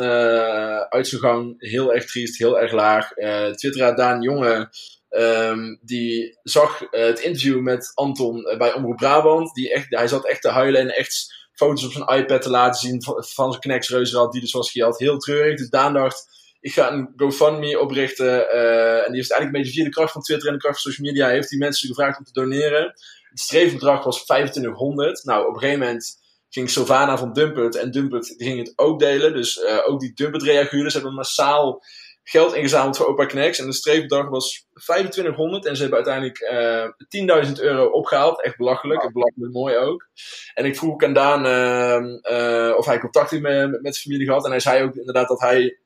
[0.89, 3.13] uit zijn gang heel erg triest, heel erg laag.
[3.55, 4.69] Twitteraar Daan Jonge
[5.09, 9.53] Um, die zag het interview met Anton bij Omroep Brabant.
[9.53, 12.79] Die echt, hij zat echt te huilen en echt foto's op zijn iPad te laten
[12.79, 14.99] zien van, zijn Knex reuzenrad die dus was gehad.
[14.99, 15.57] Heel treurig.
[15.57, 16.27] Dus Daan dacht,
[16.59, 18.27] ik ga een GoFundMe oprichten.
[18.27, 20.81] Uh, en die heeft eigenlijk een beetje via de kracht van Twitter en de kracht
[20.81, 22.83] van social media, heeft die mensen gevraagd om te doneren.
[23.29, 25.23] Het streefbedrag was 2500.
[25.23, 26.17] Nou, op een gegeven moment
[26.49, 29.33] ging Sylvana van Dumpert en Dumpert ging het ook delen.
[29.33, 31.83] Dus uh, ook die Dumpert-reaguurders hebben massaal
[32.29, 33.59] geld ingezameld voor Opa Knex.
[33.59, 38.43] En de streefbedrag was 2500 en ze hebben uiteindelijk uh, eh, 10.000 euro opgehaald.
[38.43, 39.13] Echt belachelijk, wow.
[39.13, 40.07] belachelijk mooi ook.
[40.53, 44.45] En ik vroeg ook aan Daan uh, of hij contact heeft met, met familie gehad.
[44.45, 45.77] En hij zei ook inderdaad dat hij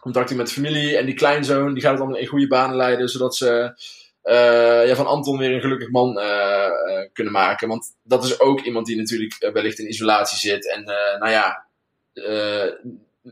[0.00, 0.96] contact heeft met familie.
[0.96, 3.72] En die kleinzoon, die gaat het allemaal in goede banen leiden, zodat ze
[4.24, 6.14] uh, ja, van Anton weer een gelukkig man
[7.12, 7.68] kunnen maken.
[7.68, 10.68] Want dat is ook iemand die natuurlijk wellicht in isolatie zit.
[10.68, 10.84] En
[11.18, 11.66] nou ja,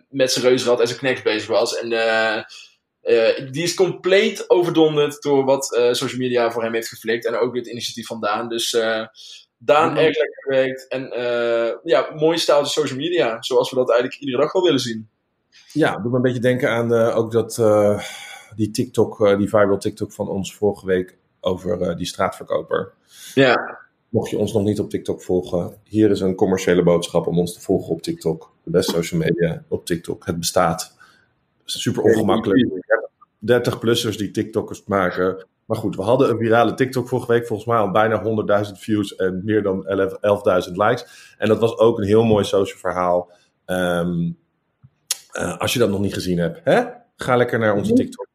[0.08, 1.78] met zijn reuzenrad en zijn knecht bezig was.
[1.78, 2.42] En uh,
[3.02, 7.26] uh, die is compleet overdonderd door wat uh, social media voor hem heeft geflikt.
[7.26, 8.48] En ook het initiatief van Daan.
[8.48, 8.70] Dus
[9.58, 9.96] Daan mm.
[9.96, 10.88] erg lekker gewerkt.
[10.88, 11.10] En
[11.84, 13.42] ja, mooi staaltje social media.
[13.42, 15.08] Zoals we dat eigenlijk iedere dag wel willen zien.
[15.72, 17.62] Ja, doe me een beetje denken aan ook dat,
[18.56, 22.92] die TikTok, die viral TikTok van ons vorige week over die straatverkoper.
[23.34, 23.85] Ja.
[24.16, 27.54] Mocht je ons nog niet op TikTok volgen, hier is een commerciële boodschap om ons
[27.54, 28.52] te volgen op TikTok.
[28.62, 30.26] De beste social media op TikTok.
[30.26, 30.96] Het bestaat.
[31.64, 32.68] Super ongemakkelijk.
[33.52, 35.46] 30-plussers die TikTokkers maken.
[35.64, 38.22] Maar goed, we hadden een virale TikTok vorige week, volgens mij al bijna
[38.66, 39.86] 100.000 views en meer dan
[40.66, 41.34] 11.000 likes.
[41.38, 43.30] En dat was ook een heel mooi social verhaal.
[43.66, 44.38] Um,
[45.32, 46.84] uh, als je dat nog niet gezien hebt, hè?
[47.16, 48.26] ga lekker naar onze TikTok.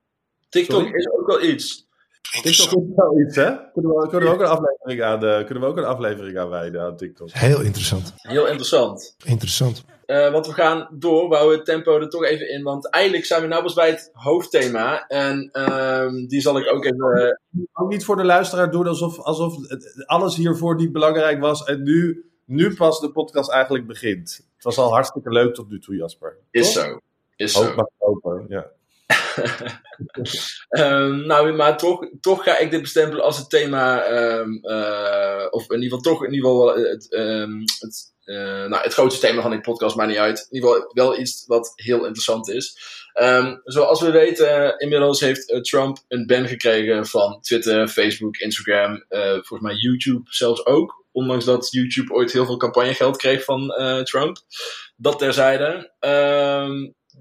[0.49, 0.95] TikTok Sorry?
[0.95, 1.89] is ook wel iets.
[2.21, 3.71] TikTok is wel iets, hè?
[3.73, 6.49] Kunnen we, kunnen we, ook, een aflevering aan, uh, kunnen we ook een aflevering aan
[6.49, 7.31] wijden aan TikTok?
[7.31, 8.13] Heel interessant.
[8.15, 9.15] Heel interessant.
[9.25, 9.83] Interessant.
[10.05, 12.63] Uh, want we gaan door, we houden het tempo er toch even in.
[12.63, 15.07] Want eigenlijk zijn we nou pas bij het hoofdthema.
[15.07, 17.37] En uh, die zal ik ook even...
[17.51, 17.63] Uh...
[17.73, 19.55] Ook niet voor de luisteraar doen alsof, alsof
[20.05, 21.63] alles hiervoor niet belangrijk was.
[21.63, 24.47] En nu, nu pas de podcast eigenlijk begint.
[24.55, 26.37] Het was al hartstikke leuk tot nu toe, Jasper.
[26.51, 26.99] Is zo.
[27.35, 27.63] Is zo.
[27.63, 28.71] Hoop open, ja.
[30.69, 35.69] Um, nou, maar toch, toch ga ik dit bestempelen als het thema, um, uh, of
[35.69, 39.41] in ieder geval toch in ieder geval het, um, het, uh, nou, het grootste thema
[39.41, 40.47] van die podcast, maar niet uit.
[40.49, 42.77] In ieder geval wel iets wat heel interessant is.
[43.63, 49.75] zoals we weten, inmiddels heeft Trump een ban gekregen van Twitter, Facebook, Instagram, volgens mij
[49.75, 50.99] YouTube zelfs ook.
[51.11, 54.37] Ondanks dat YouTube ooit heel veel campagnegeld kreeg van Trump.
[54.95, 55.91] Dat terzijde.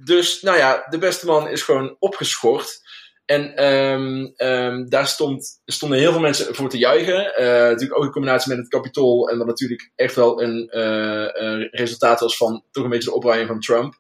[0.05, 2.81] Dus, nou ja, de beste man is gewoon opgeschort.
[3.25, 7.33] En um, um, daar stond, stonden heel veel mensen voor te juichen.
[7.41, 9.29] Uh, natuurlijk ook in combinatie met het kapitool.
[9.29, 13.49] En wat natuurlijk echt wel een uh, resultaat was van toch een beetje de opruiming
[13.49, 13.95] van Trump.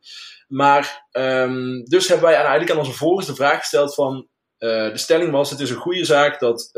[0.48, 4.28] Maar um, dus hebben wij eigenlijk aan onze volgers de vraag gesteld van...
[4.58, 6.70] de stelling was, het is een goede zaak dat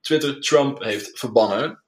[0.00, 1.83] Twitter Trump heeft verbannen.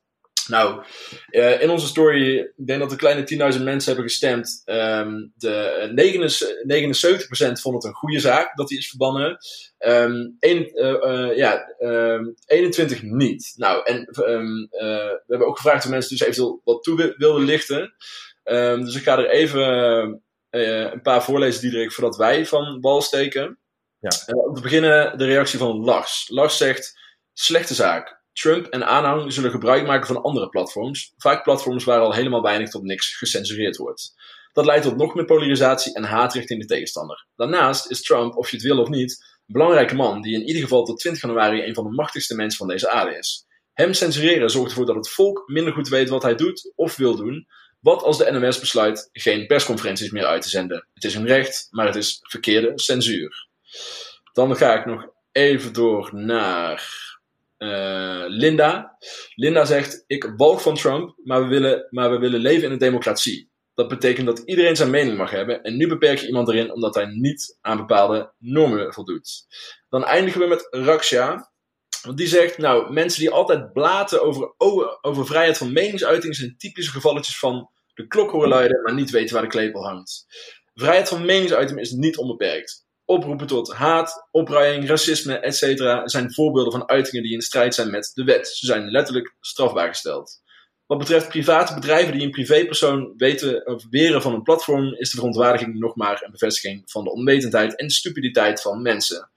[0.48, 0.84] Nou,
[1.30, 4.62] uh, in onze story, ik denk dat een kleine 10.000 mensen hebben gestemd.
[4.64, 9.38] Um, de 79, 79% vond het een goede zaak dat hij is verbannen.
[9.78, 13.52] Um, een, uh, uh, ja, um, 21 niet.
[13.56, 17.94] Nou, en we hebben ook gevraagd of mensen dus eventueel wat toe wilden lichten.
[18.84, 19.62] dus ik ga er even
[20.50, 23.58] een paar voorlezen, Diederik, voordat wij van bal steken.
[23.98, 24.34] Ja.
[24.34, 26.28] om te beginnen de reactie van Lars.
[26.28, 26.98] Lars zegt,
[27.32, 28.15] slechte zaak.
[28.40, 32.70] Trump en aanhang zullen gebruik maken van andere platforms, vaak platforms waar al helemaal weinig
[32.70, 34.14] tot niks gecensureerd wordt.
[34.52, 37.26] Dat leidt tot nog meer polarisatie en haat richting de tegenstander.
[37.36, 39.10] Daarnaast is Trump, of je het wil of niet,
[39.46, 42.58] een belangrijke man die in ieder geval tot 20 januari een van de machtigste mensen
[42.58, 43.46] van deze aarde is.
[43.72, 47.16] Hem censureren zorgt ervoor dat het volk minder goed weet wat hij doet of wil
[47.16, 47.46] doen.
[47.80, 50.88] Wat als de NMS besluit geen persconferenties meer uit te zenden?
[50.94, 53.48] Het is een recht, maar het is verkeerde censuur.
[54.32, 57.15] Dan ga ik nog even door naar
[57.58, 58.96] uh, Linda.
[59.34, 62.78] Linda zegt: Ik walg van Trump, maar we, willen, maar we willen leven in een
[62.78, 63.50] democratie.
[63.74, 66.94] Dat betekent dat iedereen zijn mening mag hebben en nu beperk je iemand erin omdat
[66.94, 69.46] hij niet aan bepaalde normen voldoet.
[69.88, 71.54] Dan eindigen we met Raksha.
[72.02, 76.56] Want die zegt, nou, mensen die altijd blaten over, over, over vrijheid van meningsuiting zijn
[76.56, 80.26] typische gevalletjes van de klok horen luiden, maar niet weten waar de klepel hangt.
[80.74, 82.85] Vrijheid van meningsuiting is niet onbeperkt.
[83.06, 85.62] Oproepen tot haat, opruiing, racisme, etc.
[86.04, 88.48] zijn voorbeelden van uitingen die in strijd zijn met de wet.
[88.48, 90.40] Ze zijn letterlijk strafbaar gesteld.
[90.86, 95.16] Wat betreft private bedrijven die een privépersoon weten of weren van een platform, is de
[95.16, 99.30] verontwaardiging nog maar een bevestiging van de onwetendheid en stupiditeit van mensen.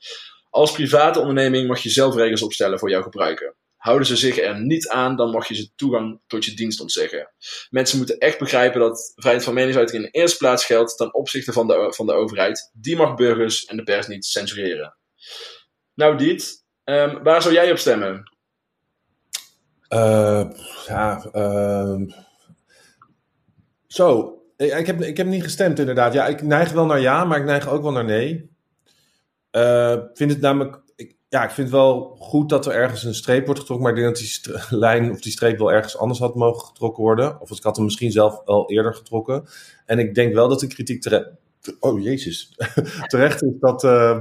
[0.49, 3.55] Als private onderneming mag je zelf regels opstellen voor jouw gebruiker.
[3.79, 7.31] Houden ze zich er niet aan, dan mag je ze toegang tot je dienst ontzeggen.
[7.69, 11.53] Mensen moeten echt begrijpen dat vrijheid van meningsuiting in de eerste plaats geldt ten opzichte
[11.53, 12.71] van de, van de overheid.
[12.73, 14.97] Die mag burgers en de pers niet censureren.
[15.93, 18.31] Nou, Diet, um, waar zou jij op stemmen?
[19.89, 20.49] Uh,
[20.87, 22.01] ja, uh,
[23.87, 24.33] zo.
[24.57, 26.13] Ik heb, ik heb niet gestemd, inderdaad.
[26.13, 28.57] Ja, ik neig wel naar ja, maar ik neig ook wel naar nee.
[29.51, 30.81] Uh, vind het namelijk
[31.29, 33.87] ja, ik vind het wel goed dat er ergens een streep wordt getrokken.
[33.87, 34.25] Maar ik denk dat
[34.69, 37.41] die lijn of die streep wel ergens anders had mogen getrokken worden.
[37.41, 39.45] Of ik had hem misschien zelf al eerder getrokken.
[39.85, 41.29] En ik denk wel dat de kritiek terecht.
[41.79, 42.55] Oh jezus.
[43.07, 43.83] terecht is dat.
[43.83, 44.17] Uh,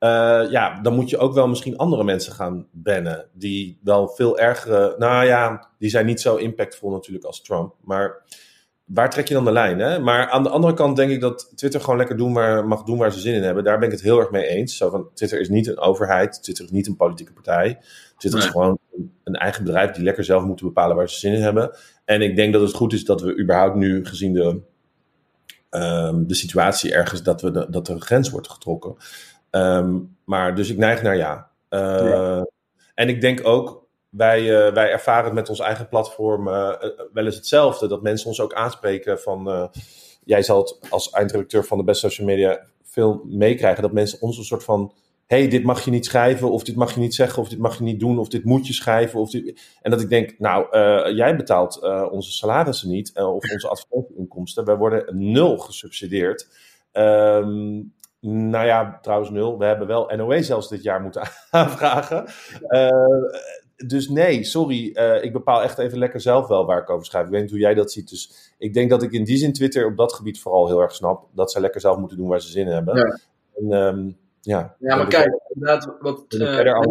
[0.00, 3.28] uh, ja, dan moet je ook wel misschien andere mensen gaan bannen.
[3.32, 4.94] Die wel veel ergere.
[4.98, 7.74] Nou ja, die zijn niet zo impactvol natuurlijk als Trump.
[7.80, 8.24] Maar
[8.88, 9.78] waar trek je dan de lijn?
[9.78, 9.98] Hè?
[9.98, 12.98] Maar aan de andere kant denk ik dat Twitter gewoon lekker doen waar, mag doen
[12.98, 13.64] waar ze zin in hebben.
[13.64, 14.76] Daar ben ik het heel erg mee eens.
[14.76, 17.78] Zo van, Twitter is niet een overheid, Twitter is niet een politieke partij.
[18.16, 18.78] Twitter is gewoon
[19.24, 21.76] een, eigen bedrijf die lekker zelf moeten bepalen waar ze zin in hebben.
[22.04, 24.60] En ik denk dat het goed is dat we überhaupt nu, gezien de,
[25.70, 28.96] um, de situatie ergens, dat, we de, dat er een grens wordt getrokken.
[29.50, 31.50] Um, maar dus ik neig naar ja.
[31.70, 32.46] Uh, ja.
[32.94, 36.74] En ik denk ook, wij, uh, wij ervaren het met ons eigen platform uh,
[37.12, 37.88] wel eens hetzelfde.
[37.88, 39.70] Dat mensen ons ook aanspreken van...
[40.24, 43.82] Jij zal het als eindredacteur van de Best Social Media veel meekrijgen.
[43.82, 44.92] Dat mensen ons een soort van...
[45.26, 47.78] hey, dit mag je niet schrijven, of dit mag je niet zeggen, of dit mag
[47.78, 49.20] je niet doen, of dit moet je schrijven.
[49.20, 49.34] Of.
[49.82, 50.78] En dat ik denk, nou,
[51.14, 54.64] jij betaalt onze salarissen niet, of onze advertentieinkomsten.
[54.64, 56.48] Wij worden nul gesubsidieerd.
[56.92, 59.58] Um, nou ja, trouwens nul.
[59.58, 62.26] We hebben wel NOE zelfs dit jaar moeten aanvragen.
[63.86, 64.90] Dus nee, sorry.
[64.94, 67.24] Uh, ik bepaal echt even lekker zelf wel waar ik over schrijf.
[67.24, 68.08] Ik weet niet hoe jij dat ziet.
[68.08, 70.94] Dus ik denk dat ik in die zin Twitter op dat gebied vooral heel erg
[70.94, 71.28] snap.
[71.32, 72.96] Dat ze lekker zelf moeten doen waar ze zin in hebben.
[72.96, 73.18] Ja,
[73.54, 76.24] en, um, ja, ja maar kijk, inderdaad, wat.
[76.28, 76.82] Uh,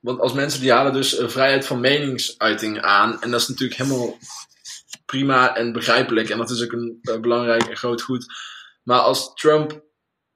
[0.00, 3.22] want als mensen die halen dus uh, vrijheid van meningsuiting aan.
[3.22, 4.16] En dat is natuurlijk helemaal
[5.06, 6.28] prima en begrijpelijk.
[6.28, 8.26] En dat is ook een belangrijk en groot goed.
[8.82, 9.78] Maar als Trump eh,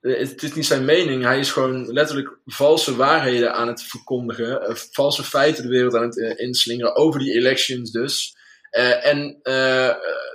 [0.02, 1.22] het is niet zijn mening.
[1.22, 4.70] Hij is gewoon letterlijk valse waarheden aan het verkondigen.
[4.70, 6.96] Uh, valse feiten de wereld aan het uh, inslingeren.
[6.96, 8.36] Over die elections dus.
[9.02, 9.40] En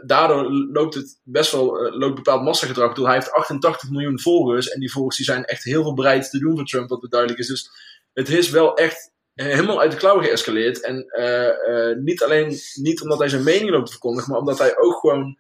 [0.06, 3.06] daardoor loopt het best wel loopt bepaald massagedrag door.
[3.06, 4.70] Hij heeft 88 miljoen volgers.
[4.70, 7.40] En die volgers die zijn echt heel veel bereid te doen voor Trump, wat duidelijk
[7.40, 7.48] is.
[7.48, 7.70] Dus
[8.14, 10.82] het is wel echt helemaal uit de klauwen geëscaleerd.
[10.82, 11.06] En
[12.04, 15.38] niet alleen niet omdat hij zijn mening loopt te verkondigen, maar omdat hij ook gewoon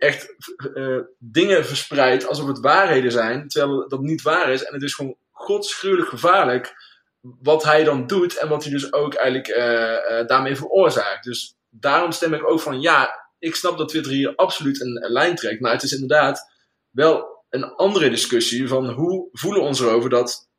[0.00, 0.34] echt
[0.74, 4.64] uh, dingen verspreidt alsof het waarheden zijn, terwijl dat niet waar is.
[4.64, 6.74] En het is gewoon godsgruwelijk gevaarlijk
[7.20, 11.24] wat hij dan doet en wat hij dus ook eigenlijk uh, uh, daarmee veroorzaakt.
[11.24, 15.12] Dus daarom stem ik ook van ja, ik snap dat Twitter hier absoluut een, een
[15.12, 16.52] lijn trekt, maar het is inderdaad
[16.90, 20.49] wel een andere discussie van hoe voelen we ons erover dat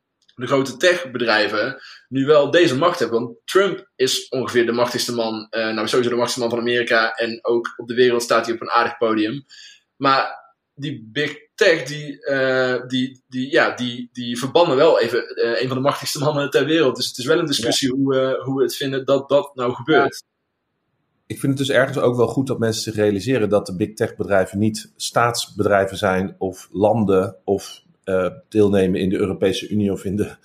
[0.42, 3.20] de grote techbedrijven nu wel deze macht hebben.
[3.20, 7.12] Want Trump is ongeveer de machtigste man, uh, nou sowieso de machtigste man van Amerika.
[7.12, 9.46] En ook op de wereld staat hij op een aardig podium.
[9.96, 10.40] Maar
[10.74, 15.68] die big tech, die, uh, die, die, ja, die, die verbannen wel even uh, een
[15.68, 16.96] van de machtigste mannen ter wereld.
[16.96, 17.96] Dus het is wel een discussie ja.
[17.96, 20.24] hoe, hoe we het vinden dat dat nou gebeurt.
[21.28, 23.94] Ik vind het dus ergens ook wel goed dat mensen zich realiseren dat de big
[23.94, 27.82] tech bedrijven niet staatsbedrijven zijn of landen of
[28.50, 30.36] deelnemen in de Europese Unie of in de,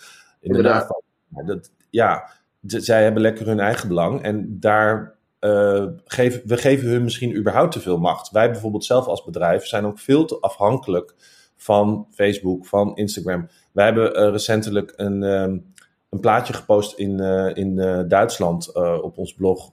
[0.41, 1.03] in de NAVO.
[1.29, 2.31] Dat, ja,
[2.67, 7.73] zij hebben lekker hun eigen belang en daar uh, geven, we geven hun misschien überhaupt
[7.73, 8.31] te veel macht.
[8.31, 11.15] Wij bijvoorbeeld zelf als bedrijf zijn ook veel te afhankelijk
[11.57, 13.49] van Facebook, van Instagram.
[13.73, 15.73] Wij hebben uh, recentelijk een, um,
[16.11, 17.77] een plaatje gepost in, uh, in
[18.09, 19.73] Duitsland op ons blog,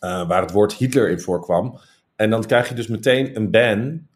[0.00, 1.78] waar het woord Hitler in voorkwam.
[2.16, 4.06] En dan krijg je dus meteen een ban.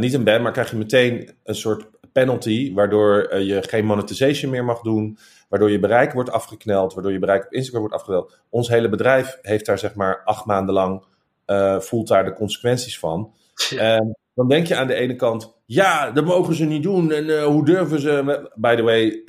[0.00, 1.86] niet een ban, maar krijg je meteen een soort
[2.20, 7.12] penalty, waardoor uh, je geen monetization meer mag doen, waardoor je bereik wordt afgekneld, waardoor
[7.12, 8.38] je bereik op Instagram wordt afgekneld.
[8.50, 11.04] Ons hele bedrijf heeft daar zeg maar acht maanden lang,
[11.46, 13.32] uh, voelt daar de consequenties van.
[13.70, 14.04] Ja.
[14.34, 17.44] Dan denk je aan de ene kant, ja, dat mogen ze niet doen en uh,
[17.44, 18.48] hoe durven ze.
[18.54, 19.24] By the way,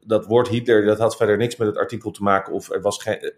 [0.00, 3.02] dat woord Hitler, dat had verder niks met het artikel te maken of er was
[3.02, 3.32] geen...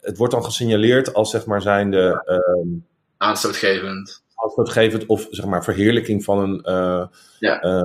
[0.00, 2.24] Het wordt dan gesignaleerd als zeg maar zijnde...
[3.16, 4.23] aanstootgevend.
[5.06, 7.06] Of zeg maar verheerlijking van een uh,
[7.38, 7.64] ja.
[7.64, 7.82] uh,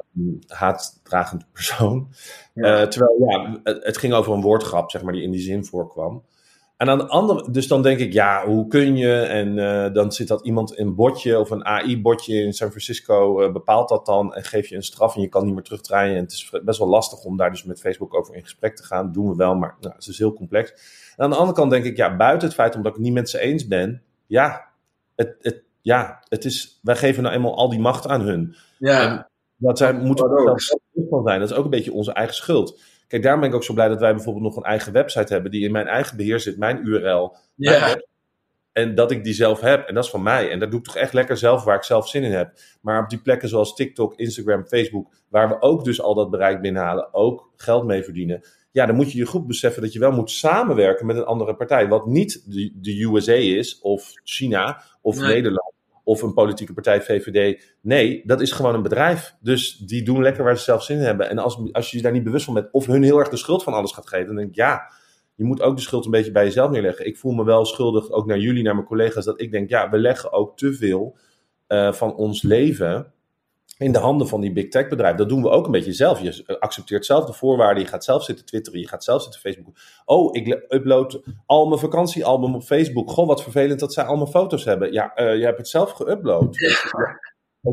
[0.48, 2.08] haatdragend persoon.
[2.54, 2.82] Ja.
[2.82, 5.66] Uh, terwijl ja, het, het, ging over een woordgrap, zeg maar, die in die zin
[5.66, 6.24] voorkwam.
[6.78, 9.22] En aan de andere, dus dan denk ik, ja, hoe kun je?
[9.22, 13.90] En uh, dan zit dat iemand een botje of een AI-botje in San Francisco, bepaalt
[13.90, 16.16] dat dan en geeft je een straf en je kan niet meer terugdraaien.
[16.16, 18.84] En het is best wel lastig om daar dus met Facebook over in gesprek te
[18.84, 19.06] gaan.
[19.06, 20.72] Dat doen we wel, maar nou, het is heel complex.
[21.16, 23.14] En aan de andere kant denk ik, ja, buiten het feit omdat ik het niet
[23.14, 24.70] met ze eens ben, ja,
[25.16, 28.56] het, het, ja, het is, wij geven nou eenmaal al die macht aan hun.
[28.78, 29.02] Ja.
[29.02, 31.40] En dat zij moeten er zelf van zijn.
[31.40, 32.82] Dat is ook een beetje onze eigen schuld.
[33.08, 35.52] Kijk, daarom ben ik ook zo blij dat wij bijvoorbeeld nog een eigen website hebben
[35.52, 37.36] die in mijn eigen beheer zit, mijn URL.
[37.56, 37.80] Ja.
[37.80, 38.08] Mijn
[38.72, 39.88] en dat ik die zelf heb.
[39.88, 40.50] En dat is van mij.
[40.52, 42.54] En dat doe ik toch echt lekker zelf waar ik zelf zin in heb.
[42.82, 46.62] Maar op die plekken zoals TikTok, Instagram, Facebook, waar we ook dus al dat bereik
[46.62, 48.42] binnenhalen, ook geld mee verdienen.
[48.72, 51.56] Ja, dan moet je je goed beseffen dat je wel moet samenwerken met een andere
[51.56, 51.88] partij.
[51.88, 55.34] Wat niet de, de USA is, of China, of Nee.
[55.34, 55.74] Nederland,
[56.10, 57.64] of een politieke partij, VVD.
[57.82, 59.36] Nee, dat is gewoon een bedrijf.
[59.42, 61.30] Dus die doen lekker waar ze zelf zin in hebben.
[61.30, 63.38] En als, als je je daar niet bewust van bent, of hun heel erg de
[63.38, 64.92] schuld van alles gaat geven, dan denk ik ja.
[65.36, 67.06] Je moet ook de schuld een beetje bij jezelf neerleggen.
[67.06, 69.90] Ik voel me wel schuldig, ook naar jullie, naar mijn collega's, dat ik denk, ja,
[69.90, 71.18] we leggen ook te veel
[71.68, 73.14] eh, van ons leven
[73.80, 75.18] in de handen van die big tech bedrijven.
[75.18, 76.22] Dat doen we ook een beetje zelf.
[76.22, 79.76] Je accepteert zelf de voorwaarden, je gaat zelf zitten twitteren, je gaat zelf zitten Facebook.
[80.06, 83.12] Oh, ik upload al mijn vakantiealbum op Facebook.
[83.12, 84.92] Goh, wat vervelend dat zij al mijn foto's hebben.
[84.92, 86.50] Ja, eh, je hebt het zelf geüpload.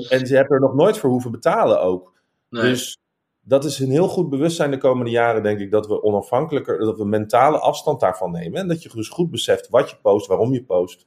[0.08, 2.12] En ze hebben er nog nooit voor hoeven betalen ook.
[2.48, 2.62] Nee.
[2.62, 2.98] Dus
[3.40, 6.98] dat is een heel goed bewustzijn de komende jaren, denk ik, dat we onafhankelijker, dat
[6.98, 8.60] we mentale afstand daarvan nemen.
[8.60, 11.06] En dat je dus goed beseft wat je post, waarom je post.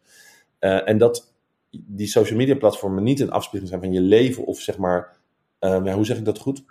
[0.59, 1.33] Eh, en dat
[1.71, 5.17] die social media platformen niet een afspiegeling zijn van je leven of zeg maar,
[5.59, 6.63] ehm, ja, hoe zeg ik dat goed?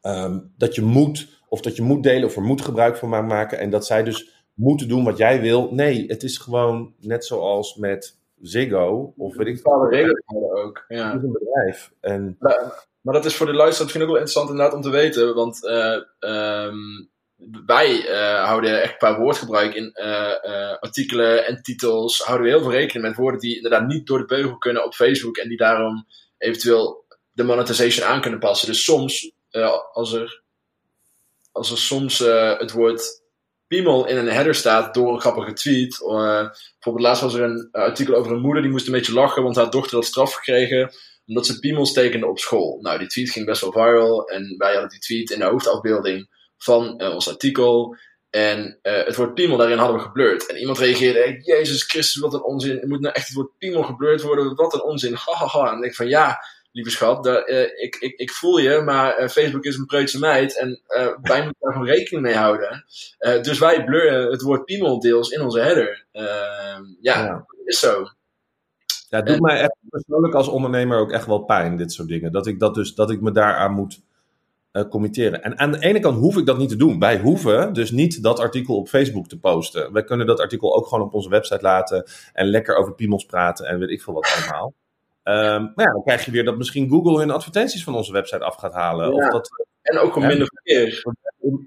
[0.00, 3.20] Ehm, dat je moet, of dat je moet delen of er moet gebruik van ma-
[3.22, 3.58] maken.
[3.58, 5.68] En dat zij dus moeten doen wat jij wil.
[5.74, 10.20] Nee, het is gewoon net zoals met Ziggo of weet ik bepaalde regels
[10.64, 10.84] ook.
[10.88, 11.12] Ja.
[11.12, 11.92] Het is een bedrijf.
[12.00, 14.90] En Maar, maar dat is voor de luisteraar misschien ook wel interessant inderdaad om te
[14.90, 15.34] weten.
[15.34, 16.76] Want eh, ehm,
[17.66, 22.18] wij eh, houden echt qua woordgebruik in eh, eh, artikelen en titels...
[22.18, 24.94] houden we heel veel rekening met woorden die inderdaad niet door de beugel kunnen op
[24.94, 25.36] Facebook...
[25.36, 26.06] en die daarom
[26.38, 28.68] eventueel de monetization aan kunnen passen.
[28.68, 29.32] Dus soms,
[29.92, 30.42] als, er,
[31.52, 32.18] als er soms
[32.58, 33.22] het woord
[33.66, 35.98] piemel in een header staat door een grappige tweet...
[35.98, 39.42] bijvoorbeeld laatst was er een artikel over een moeder die moest een beetje lachen...
[39.42, 40.92] want haar dochter had straf gekregen
[41.26, 42.78] omdat ze piemels tekende op school.
[42.80, 44.28] Nou, die tweet ging best wel viral.
[44.28, 46.28] En wij hadden die tweet in de hoofdafbeelding
[46.62, 47.96] van eh, ons artikel.
[48.30, 50.46] En eh, het woord piemel daarin hadden we geblurred.
[50.46, 52.80] En iemand reageerde echt, Jezus Christus, wat een onzin.
[52.80, 54.54] Er moet nou echt het woord piemel geblurred worden.
[54.54, 55.14] Wat een onzin.
[55.14, 55.68] Hahaha.
[55.70, 58.80] En ik denk van, ja, lieve schat, daar, eh, ik, ik, ik voel je.
[58.80, 60.58] Maar Facebook is een preutse meid.
[60.58, 60.80] En
[61.22, 62.84] wij moeten daar gewoon rekening mee houden.
[63.18, 66.04] Dus wij blurren het woord piemel deels in onze header.
[66.12, 66.24] Eh,
[67.00, 67.46] ja, Ja.
[67.64, 68.06] is zo.
[69.08, 72.32] Ja, het doet mij echt persoonlijk als ondernemer ook echt wel pijn, dit soort dingen.
[72.32, 74.00] Dat ik, dat dus, dat ik me daaraan moet
[74.72, 75.42] eh, committeren.
[75.42, 76.98] En aan de ene kant hoef ik dat niet te doen.
[76.98, 79.92] Wij hoeven dus niet dat artikel op Facebook te posten.
[79.92, 83.66] Wij kunnen dat artikel ook gewoon op onze website laten en lekker over piemels praten
[83.66, 84.74] en weet ik veel wat allemaal.
[85.22, 88.44] Ehm, maar ja, dan krijg je weer dat misschien Google hun advertenties van onze website
[88.44, 89.14] af gaat halen.
[89.14, 89.26] Ja.
[89.26, 89.50] Of dat
[89.82, 91.02] En ook om minder verkeer.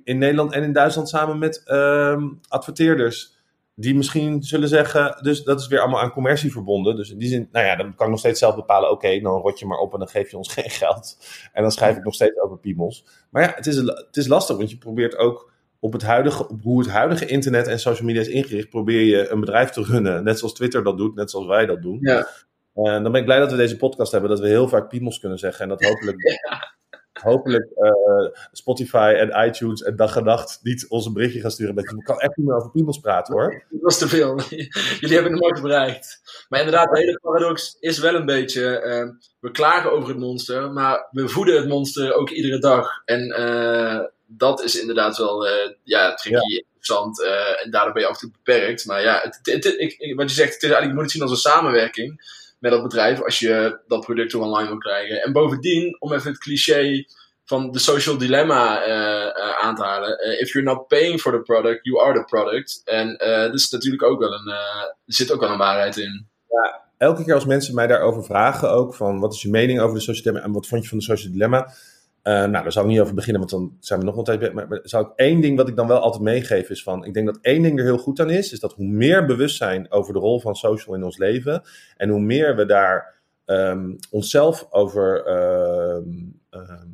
[0.03, 3.34] in, Nederland en in Duitsland samen met ehm, adverteerders.
[3.75, 6.95] Die misschien zullen zeggen, dus dat is weer allemaal aan commercie verbonden.
[6.95, 9.41] Dus in die zin, nou ja, dan kan ik nog steeds zelf bepalen, oké, dan
[9.41, 11.17] rot je maar op en dan geef je ons geen geld.
[11.53, 13.05] En dan schrijf ik nog steeds over piemels.
[13.29, 16.61] Maar ja, het is, het is lastig, want je probeert ook op, het huidige, op
[16.63, 20.23] hoe het huidige internet en social media is ingericht, probeer je een bedrijf te runnen.
[20.23, 21.97] Net zoals Twitter dat doet, net zoals wij dat doen.
[22.01, 22.27] Ja.
[22.73, 25.19] En dan ben ik blij dat we deze podcast hebben, dat we heel vaak piemels
[25.19, 25.61] kunnen zeggen.
[25.63, 26.17] En dat hopelijk,
[27.21, 31.75] hopelijk eh, Spotify en iTunes en dag en nacht niet ons een berichtje gaan sturen.
[31.75, 33.63] Dat je kan echt niet meer over piemels praten hoor.
[33.69, 34.39] Dat was te veel.
[34.99, 36.21] Jullie hebben het nooit bereikt.
[36.49, 38.79] Maar inderdaad, de hele paradox is wel een beetje...
[38.79, 39.07] eh,
[39.39, 42.89] we klagen over het monster, maar we voeden het monster ook iedere dag.
[43.05, 47.23] En eh, dat is inderdaad wel eh, ja, tricky, interessant.
[47.23, 48.85] eh, en daardoor ben je af en toe beperkt.
[48.85, 51.03] Maar ja, het, het- het- ik, ik- wat je zegt, het is eigenlijk, je moet
[51.03, 54.77] het zien als een samenwerking met dat bedrijf als je dat product er online wil
[54.77, 55.21] krijgen.
[55.21, 57.05] En bovendien, om even het cliché
[57.43, 60.17] van de social dilemma eh, eh, aan te halen.
[60.17, 62.81] eh, if you're not paying for the product, you are the product.
[62.85, 66.27] En dat is natuurlijk ook wel een, er zit ook wel een waarheid in.
[66.97, 70.01] Elke keer als mensen mij daarover vragen ook, van wat is je mening over de
[70.01, 71.73] social dilemma en wat vond je van de social dilemma?
[72.25, 74.39] Eh, nou, daar zal ik niet over beginnen, want dan zijn we nog wel tijd
[74.39, 74.53] bij.
[74.53, 77.13] Maar, maar zou ik één ding wat ik dan wel altijd meegeef is van, ik
[77.13, 80.13] denk dat één ding er heel goed aan is, is dat hoe meer bewustzijn over
[80.13, 81.61] de rol van social in ons leven
[81.97, 83.13] en hoe meer we daar
[83.45, 86.09] ehm, onszelf over ehm,
[86.49, 86.87] ehm,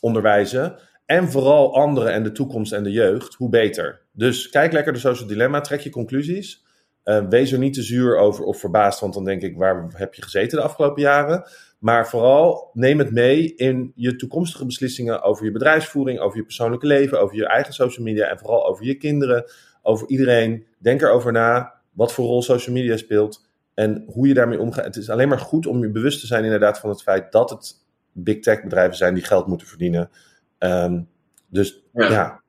[0.00, 4.00] onderwijzen en vooral anderen en de toekomst en de jeugd, hoe beter.
[4.12, 6.65] Dus kijk lekker de social dilemma, trek je conclusies.
[7.06, 10.14] Eh, wees er niet te zuur over of verbaasd, want dan denk ik, waar heb
[10.14, 11.48] je gezeten de afgelopen jaren?
[11.78, 16.86] Maar vooral neem het mee in je toekomstige beslissingen over je bedrijfsvoering, over je persoonlijke
[16.86, 19.44] leven, over je eigen social media en vooral over je kinderen,
[19.82, 20.66] over iedereen.
[20.78, 24.84] Denk erover na wat voor rol social media speelt en hoe je daarmee omgaat.
[24.84, 27.50] Het is alleen maar goed om je bewust te zijn inderdaad van het feit dat
[27.50, 27.74] het
[28.12, 30.10] big tech bedrijven zijn die geld moeten verdienen.
[30.58, 31.00] Ehm,
[31.48, 32.10] dus Ja.
[32.10, 32.40] ja.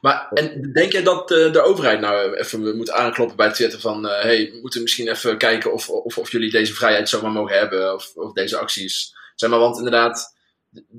[0.00, 4.08] Maar en denk jij dat eh, de overheid nou even moet aankloppen bij Twitter van...
[4.08, 7.58] eh hey, we moeten misschien even kijken of, of, of jullie deze vrijheid zomaar mogen
[7.58, 9.14] hebben of, of deze acties.
[9.34, 10.36] Zeg maar, want inderdaad,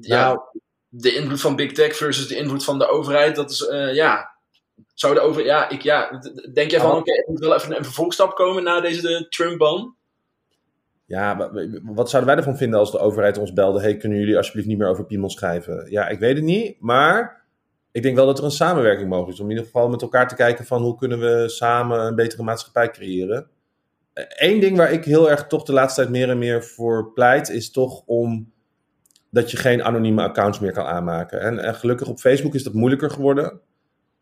[0.01, 0.39] ja, Nou,
[0.88, 4.32] de invloed van big tech versus de invloed van de overheid, dat is, eh, ja...
[4.93, 6.21] Zou de over, ja, ik, ja,
[6.53, 9.95] denk jij van, oké, er moet wel even een vervolgstap komen na deze de Trump-ban?
[11.05, 13.82] Ja, wa- wa- wat zouden wij ervan vinden als de overheid ons belde?
[13.82, 15.91] Hey, kunnen jullie alsjeblieft niet meer over piemel schrijven?
[15.91, 17.43] Ja, ik weet het niet, maar
[17.94, 19.39] ik denk wel dat er een samenwerking mogelijk is.
[19.39, 22.44] Om in ieder geval met elkaar te kijken van hoe kunnen we samen een betere
[22.44, 23.48] maatschappij creëren.
[24.30, 27.50] Eén ding waar ik heel erg toch de laatste tijd meer en meer voor pleit,
[27.50, 28.52] is toch om
[29.30, 31.41] dat je geen anonieme accounts meer kan aanmaken.
[31.41, 33.60] En, en gelukkig op Facebook is dat moeilijker geworden.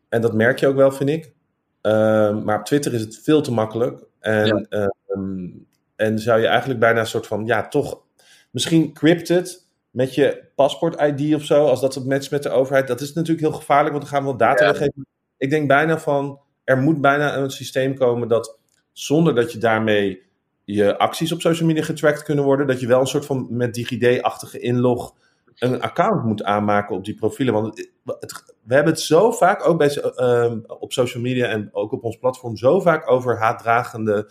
[0.08, 1.32] En dat merk je ook wel, vind ik.
[1.80, 4.04] Ehm, maar op Twitter is het veel te makkelijk.
[4.20, 5.48] En, ehm,
[5.96, 8.02] en zou je eigenlijk bijna een soort van, ja, toch
[8.50, 9.61] misschien crypted
[9.92, 12.86] met je paspoort-ID of zo, als dat het matcht met de overheid.
[12.88, 14.70] Dat is natuurlijk heel gevaarlijk, want dan gaan we wel data Ja.
[14.70, 15.06] weggeven.
[15.38, 18.58] Ik denk bijna van, er moet bijna een systeem komen dat
[18.92, 20.22] zonder dat je daarmee
[20.64, 23.74] je acties op social media getracked kunnen worden, dat je wel een soort van met
[23.74, 25.14] DigiD-achtige inlog
[25.58, 27.54] een account moet aanmaken op die profielen.
[27.54, 27.90] Want het-
[28.20, 32.04] het- we hebben het zo vaak, ook bij, ehm, op social media en ook op
[32.04, 34.30] ons platform, zo vaak over haatdragende,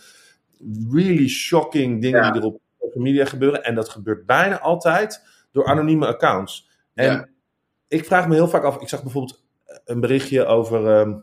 [0.90, 2.30] really shocking dingen Ja.
[2.30, 3.64] die er op social media gebeuren.
[3.64, 5.22] En dat gebeurt bijna altijd
[5.52, 6.68] door anonieme accounts.
[6.94, 7.28] En Ja.
[7.88, 9.42] ik vraag me heel vaak af, ik zag bijvoorbeeld
[9.84, 11.14] een berichtje over, ehm,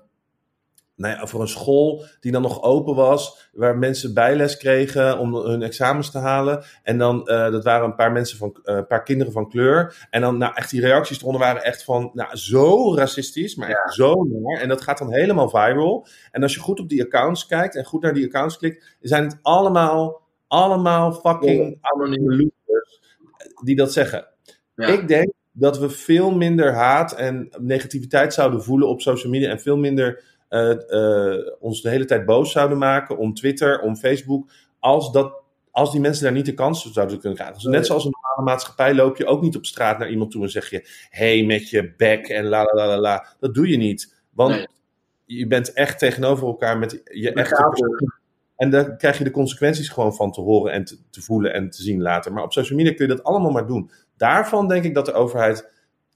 [0.96, 5.36] nou ja, over een school die dan nog open was, waar mensen bijles kregen om
[5.36, 6.64] hun examens te halen.
[6.84, 10.08] En dan, eh, dat waren een paar mensen van, eh, een paar kinderen van kleur.
[10.10, 13.94] En dan, nou echt, die reacties eronder waren echt van, nou, zo racistisch, maar echt
[13.94, 14.62] zo naar.
[14.62, 16.08] En dat gaat dan helemaal viral.
[16.32, 19.24] En als je goed op die accounts kijkt en goed naar die accounts klikt, zijn
[19.24, 22.36] het allemaal, allemaal fucking anonieme
[23.64, 24.28] die dat zeggen.
[24.76, 24.88] Ja.
[24.88, 29.60] Ik denk dat we veel minder haat en negativiteit zouden voelen op social media en
[29.60, 34.52] veel minder eh, eh, ons de hele tijd boos zouden maken om Twitter, om Facebook,
[34.80, 35.42] als, dat,
[35.72, 37.58] als die mensen daar niet de kans zouden kunnen krijgen.
[37.62, 40.44] Dus net zoals een normale maatschappij loop je ook niet op straat naar iemand toe
[40.44, 43.28] en zeg je, hey met je bek en la la la la.
[43.40, 44.68] Dat doe je niet, want Nee.
[45.26, 48.19] je bent echt tegenover elkaar met je echte persoon.
[48.60, 51.70] En daar krijg je de consequenties gewoon van te horen en te, te voelen en
[51.70, 52.34] te zien later.
[52.34, 53.92] Maar op social media kun je dat allemaal maar doen.
[54.18, 55.72] Daarvan denk ik dat de overheid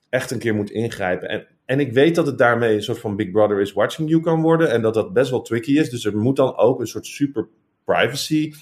[0.10, 1.30] echt een keer moet ingrijpen.
[1.30, 4.22] En, en ik weet dat het daarmee een soort van Big Brother is watching you
[4.22, 4.70] kan worden.
[4.72, 5.90] En dat dat best wel tricky is.
[5.90, 7.48] Dus er moet dan ook een soort super
[7.84, 8.54] privacy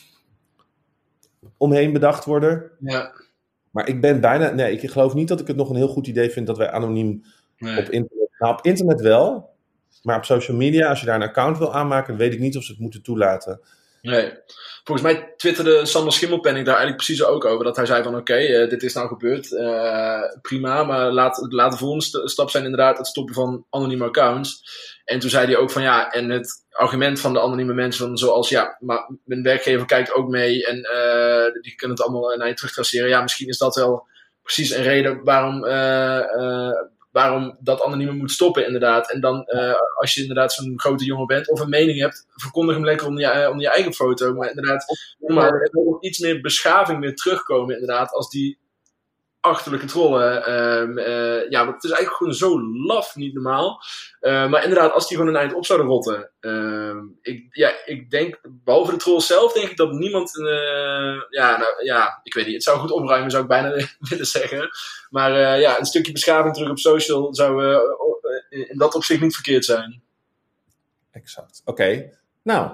[1.57, 2.71] omheen bedacht worden.
[2.79, 3.11] Ja.
[3.71, 4.49] Maar ik ben bijna.
[4.49, 6.71] Nee, ik geloof niet dat ik het nog een heel goed idee vind dat wij
[6.71, 7.23] anoniem
[7.57, 7.77] Nee.
[7.77, 8.29] op internet.
[8.37, 9.49] Nou, op internet wel.
[10.01, 12.63] Maar op social media, als je daar een account wil aanmaken, weet ik niet of
[12.63, 13.59] ze het moeten toelaten.
[14.01, 14.33] Nee.
[14.83, 17.63] Volgens mij twitterde Sander Schimmelpenning daar eigenlijk precies ook over.
[17.65, 19.55] Dat hij zei van oké, eh, dit is nou gebeurd.
[19.55, 24.05] eh, prima, maar laat, laat de volgende st- stap zijn inderdaad het stoppen van anonieme
[24.05, 24.63] accounts.
[25.05, 28.17] En toen zei hij ook van ja, en het argument van de anonieme mensen van
[28.17, 32.47] zoals ja, maar mijn werkgever kijkt ook mee en eh, die kunnen het allemaal naar
[32.47, 33.09] je terugtraceren.
[33.09, 34.07] Ja, misschien is dat wel
[34.41, 35.65] precies een reden waarom,
[37.11, 39.11] waarom dat anonieme moet stoppen inderdaad.
[39.11, 42.75] En dan eh, als je inderdaad zo'n grote jongen bent of een mening hebt, verkondig
[42.75, 44.33] hem lekker onder je, eh, onder je eigen foto.
[44.33, 44.85] Maar inderdaad,
[45.19, 48.57] maar er moet iets meer beschaving weer terugkomen inderdaad als die
[49.41, 50.45] achterlijke trollen.
[50.45, 53.81] ehm, eh, ja, want het is eigenlijk gewoon zo laf, niet normaal.
[54.19, 56.29] Eh, maar inderdaad, als die gewoon een eind op zouden rotten.
[56.39, 60.37] ehm, ik, ja, ik denk, behalve de trolls zelf, denk ik dat niemand.
[60.37, 62.53] eh, ja, nou, ja, ik weet niet.
[62.53, 63.69] Het zou goed opruimen, zou ik bijna
[64.09, 64.69] willen zeggen.
[65.09, 67.79] Maar ja, een stukje beschaving terug op social zou
[68.49, 70.01] in dat opzicht niet verkeerd zijn.
[71.11, 71.61] Exact.
[71.65, 72.09] Oké.
[72.43, 72.71] Nou,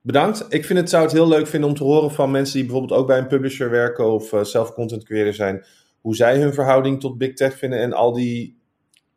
[0.00, 0.44] bedankt.
[0.48, 3.00] Ik vind het, zou het heel leuk vinden om te horen van mensen die bijvoorbeeld
[3.00, 5.64] ook bij een publisher werken of zelf content creator zijn,
[6.06, 8.58] hoe zij hun verhouding tot big tech vinden en al die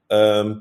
[0.08, 0.56] ehm,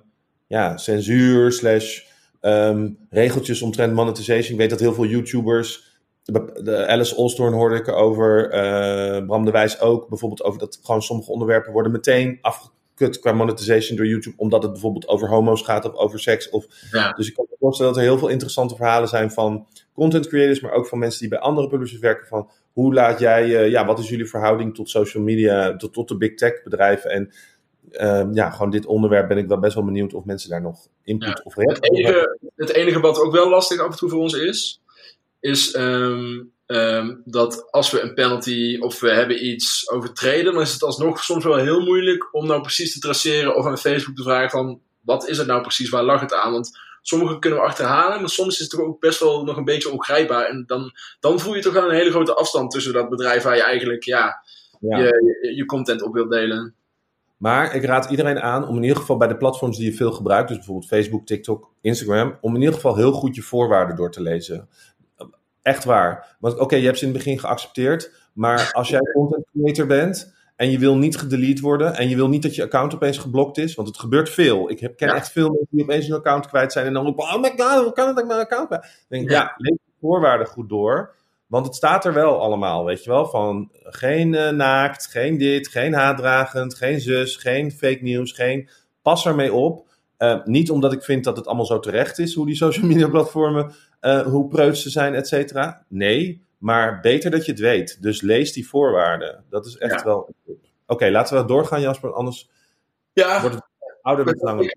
[0.47, 2.03] ja, censuur slash
[2.41, 4.53] ehm, regeltjes omtrent monetization.
[4.53, 9.51] Ik weet dat heel veel YouTubers, de, Alice Olstorn hoorde ik erover, eh, Bram de
[9.51, 14.37] Wijs ook, bijvoorbeeld over dat gewoon sommige onderwerpen worden meteen afgekut qua monetization door YouTube,
[14.37, 17.13] omdat het bijvoorbeeld over homo's gaat of over seks of Ja.
[17.13, 20.61] dus ik kan me voorstellen dat er heel veel interessante verhalen zijn van content creators,
[20.61, 22.27] maar ook van mensen die bij andere publishers werken.
[22.27, 26.09] Van hoe laat jij, eh, ja, wat is jullie verhouding tot social media, tot, tot
[26.09, 27.11] de big tech bedrijven?
[27.11, 27.33] En
[27.91, 30.87] ehm, ja, gewoon dit onderwerp ben ik wel best wel benieuwd of mensen daar nog
[31.05, 31.41] input Ja.
[31.45, 32.39] of Het reactie op hebben.
[32.57, 34.83] het enige wat ook wel lastig af en toe voor ons is,
[35.41, 40.73] is ehm, ehm, dat als we een penalty of we hebben iets overtreden, dan is
[40.73, 44.23] het alsnog soms wel heel moeilijk om nou precies te traceren of aan Facebook te
[44.23, 46.53] vragen van wat is het nou precies, waar lag het aan?
[46.53, 49.65] Want sommige kunnen we achterhalen, maar soms is het toch ook best wel nog een
[49.65, 50.45] beetje ongrijpbaar.
[50.45, 53.57] En dan, dan voel je toch wel een hele grote afstand tussen dat bedrijf waar
[53.57, 54.43] je eigenlijk ja,
[54.81, 54.99] Ja.
[54.99, 56.75] Je, je, je content op wilt delen.
[57.37, 60.13] Maar ik raad iedereen aan om in ieder geval bij de platforms die je veel
[60.13, 64.11] gebruikt, dus bijvoorbeeld Facebook, TikTok, Instagram, om in ieder geval heel goed je voorwaarden door
[64.11, 64.69] te lezen.
[65.63, 66.37] Echt waar.
[66.41, 70.37] Want oké, je hebt ze in het begin geaccepteerd, maar als jij content creator bent
[70.59, 73.59] en je wil niet gedelete worden en je wil niet dat je account opeens geblokt
[73.59, 74.71] is, want het gebeurt veel.
[74.71, 75.15] Ik heb, ken Ja.
[75.15, 77.83] echt veel mensen die opeens hun account kwijt zijn en dan roepen, oh my god,
[77.83, 78.83] hoe kan het dat ik mijn account kwijt?
[78.83, 79.37] Dan denk ik, Ja.
[79.37, 81.15] ja, lees de voorwaarden goed door.
[81.47, 85.69] Want het staat er wel allemaal, weet je wel, van geen eh, naakt, geen dit,
[85.69, 88.69] geen haatdragend, geen zus, geen fake nieuws, geen
[89.03, 89.87] pas ermee op.
[90.17, 93.09] Eh, niet omdat ik vind dat het allemaal zo terecht is, hoe die social media
[93.09, 95.85] platformen, eh, hoe preuts ze zijn, et cetera.
[95.89, 98.03] Nee, maar beter dat je het weet.
[98.03, 99.45] Dus lees die voorwaarden.
[99.51, 100.05] Dat is echt Ja.
[100.05, 100.35] wel...
[100.87, 102.49] Oké, laten we doorgaan Jasper, anders
[103.13, 103.69] Ja, wordt het
[104.03, 104.75] ouderwets langer.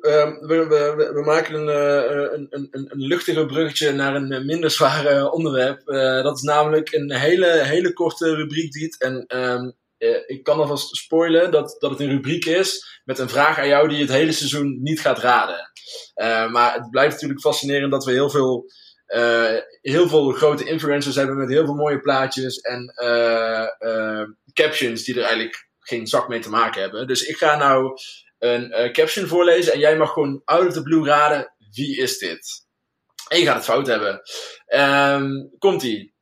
[0.00, 4.70] Ehm, we, we, we, maken een, eh, een, een, een, luchtiger bruggetje naar een minder
[4.70, 5.88] zware onderwerp.
[5.88, 9.00] Eh, dat is namelijk een hele, hele korte rubriek, Diet.
[9.02, 13.28] En ehm, eh, ik kan alvast spoilen dat, dat het een rubriek is met een
[13.28, 15.70] vraag aan jou die je het hele seizoen niet gaat raden.
[16.52, 18.64] Maar het blijft natuurlijk fascinerend dat we heel veel,
[19.08, 25.04] eh, heel veel grote influencers hebben met heel veel mooie plaatjes en eh, eh, captions
[25.04, 27.06] die er eigenlijk geen zak mee te maken hebben.
[27.06, 27.98] Dus ik ga nou
[28.38, 32.66] een caption voorlezen en jij mag gewoon out of the blue raden wie is dit.
[33.28, 34.20] En je gaat het fout hebben.
[34.66, 36.14] Ehm, Komt-ie.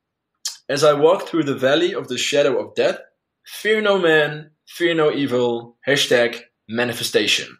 [0.65, 2.99] As I walk through the valley of the shadow of death,
[3.41, 6.29] fear no man, fear no evil, hashtag
[6.65, 7.59] manifestation.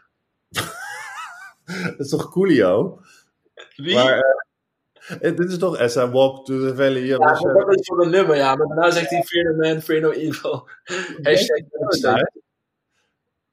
[1.66, 3.00] Dat is toch Coolio?
[3.76, 3.94] Wie?
[3.94, 4.47] Maar,
[5.20, 8.36] dit is toch As I Walk to the Valley ja, dat is voor een nummer,
[8.36, 8.56] ja.
[8.56, 10.68] Maar daarna zegt hij fear no man, fear no evil,
[11.22, 12.22] hashtag.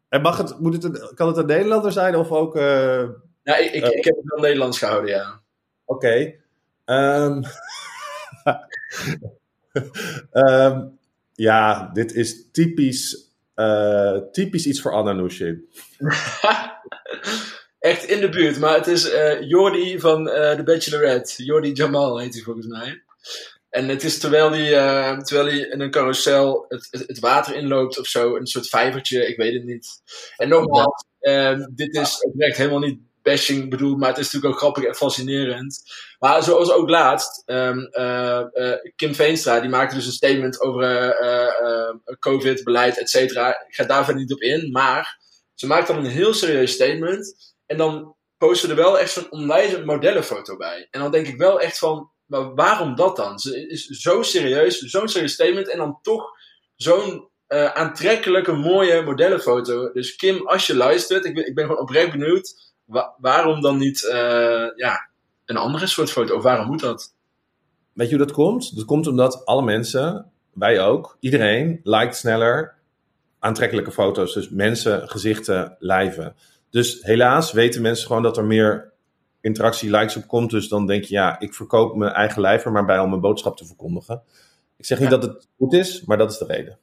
[0.08, 2.56] En mag het, moet het een, kan het een Nederlander zijn of ook...
[2.56, 3.08] eh,
[3.42, 5.40] Ja, ik, ik, ik heb het wel Nederlands gehouden, ja.
[5.84, 6.34] Oké.
[6.84, 7.42] Ehm,
[10.30, 10.86] ehm,
[11.32, 15.12] ja, dit is typisch, eh, typisch iets voor Anna.
[17.84, 21.44] Echt in de buurt, maar het is eh Jordi van eh The Bachelorette.
[21.44, 23.02] Jordi Jamal heet hij volgens mij.
[23.70, 27.98] En het is terwijl hij, eh, terwijl hij in een carousel het, het, water inloopt
[27.98, 29.88] of zo, een soort vijvertje, ik weet het niet.
[30.36, 34.60] En nogmaals, eh, dit is oprecht helemaal niet bashing bedoeld, maar het is natuurlijk ook
[34.60, 35.82] grappig en fascinerend.
[36.18, 41.10] Maar zoals ook laatst, ehm, eh, eh, Kim Veenstra, die maakte dus een statement over
[41.10, 43.48] eh, COVID-beleid, et cetera.
[43.68, 45.18] Ik ga daar verder niet op in, maar
[45.54, 47.53] ze maakt dan een heel serieus statement.
[47.74, 50.88] En dan posten er wel echt zo'n onwijze modellenfoto bij.
[50.90, 53.38] En dan denk ik wel echt van, maar waarom dat dan?
[53.38, 55.70] Ze is zo serieus, zo'n serieus statement.
[55.70, 56.30] En dan toch
[56.76, 59.92] zo'n eh, aantrekkelijke, mooie modellenfoto.
[59.92, 62.72] Dus Kim, als je luistert, ik ben, ik ben gewoon oprecht benieuwd.
[62.84, 65.08] wa- waarom dan niet eh, ja,
[65.44, 66.36] een andere soort foto?
[66.36, 67.14] Of waarom moet dat?
[67.92, 68.76] Weet je hoe dat komt?
[68.76, 72.74] Dat komt omdat alle mensen, wij ook, iedereen, liked sneller
[73.38, 74.34] aantrekkelijke foto's.
[74.34, 76.36] Dus mensen, gezichten, lijven.
[76.74, 78.92] Dus helaas weten mensen gewoon dat er meer
[79.40, 80.50] interactie, likes op komt.
[80.50, 83.20] Dus dan denk je, ja, ik verkoop mijn eigen lijf er maar bij om mijn
[83.20, 84.22] boodschap te verkondigen.
[84.76, 85.16] Ik zeg niet Ja.
[85.16, 86.78] dat het goed is, maar dat is de reden.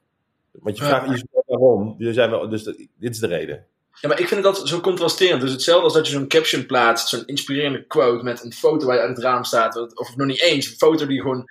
[0.52, 1.96] Want je vraagt zegt waarom.
[2.00, 3.66] Zei wel, dus dit is de reden.
[4.02, 5.42] Ja, maar ik vind dat zo contrasterend.
[5.42, 8.96] Dus hetzelfde als dat je zo'n caption plaatst, zo'n inspirerende quote met een foto waar
[8.96, 9.98] je uit het raam staat.
[9.98, 11.50] Of nog niet eens, een foto die gewoon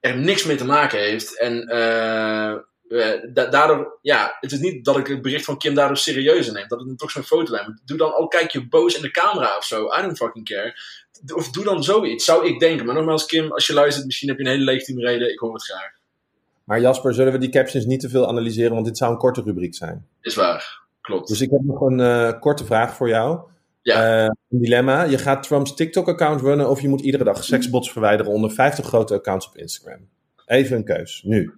[0.00, 1.38] er niks mee te maken heeft.
[1.38, 2.56] En eh,
[2.88, 6.50] eh, da- daardoor, ja, het is niet dat ik het bericht van Kim daardoor serieus
[6.50, 6.68] neem.
[6.68, 7.52] Dat het toch zo'n foto.
[7.52, 9.84] Maar Doe dan al, kijk je boos in de camera of zo.
[9.98, 10.74] I don't fucking care.
[11.34, 12.86] Of doe dan zoiets, zou ik denken.
[12.86, 15.32] Maar nogmaals, Kim, als je luistert, misschien heb je een hele legitieme reden.
[15.32, 15.90] Ik hoor het graag.
[16.64, 19.42] Maar Jasper, zullen we die captions niet te veel analyseren, want dit zou een korte
[19.42, 20.06] rubriek zijn.
[20.20, 20.80] Is waar.
[21.00, 21.28] Klopt.
[21.28, 23.40] Dus ik heb nog een eh, korte vraag voor jou.
[23.82, 24.22] Ja.
[24.24, 25.02] Eh, een dilemma.
[25.02, 29.14] Je gaat Trumps TikTok-account runnen of je moet iedere dag seksbots verwijderen onder 50 grote
[29.14, 30.08] accounts op Instagram.
[30.46, 31.22] Even een keus.
[31.24, 31.54] Nu.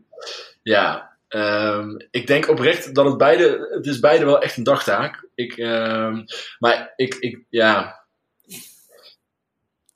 [0.62, 5.28] Ja, ehm, ik denk oprecht dat het beide, het is beide wel echt een dagtaak.
[5.34, 6.24] Ik, ehm,
[6.58, 7.96] maar ik, ik, ja.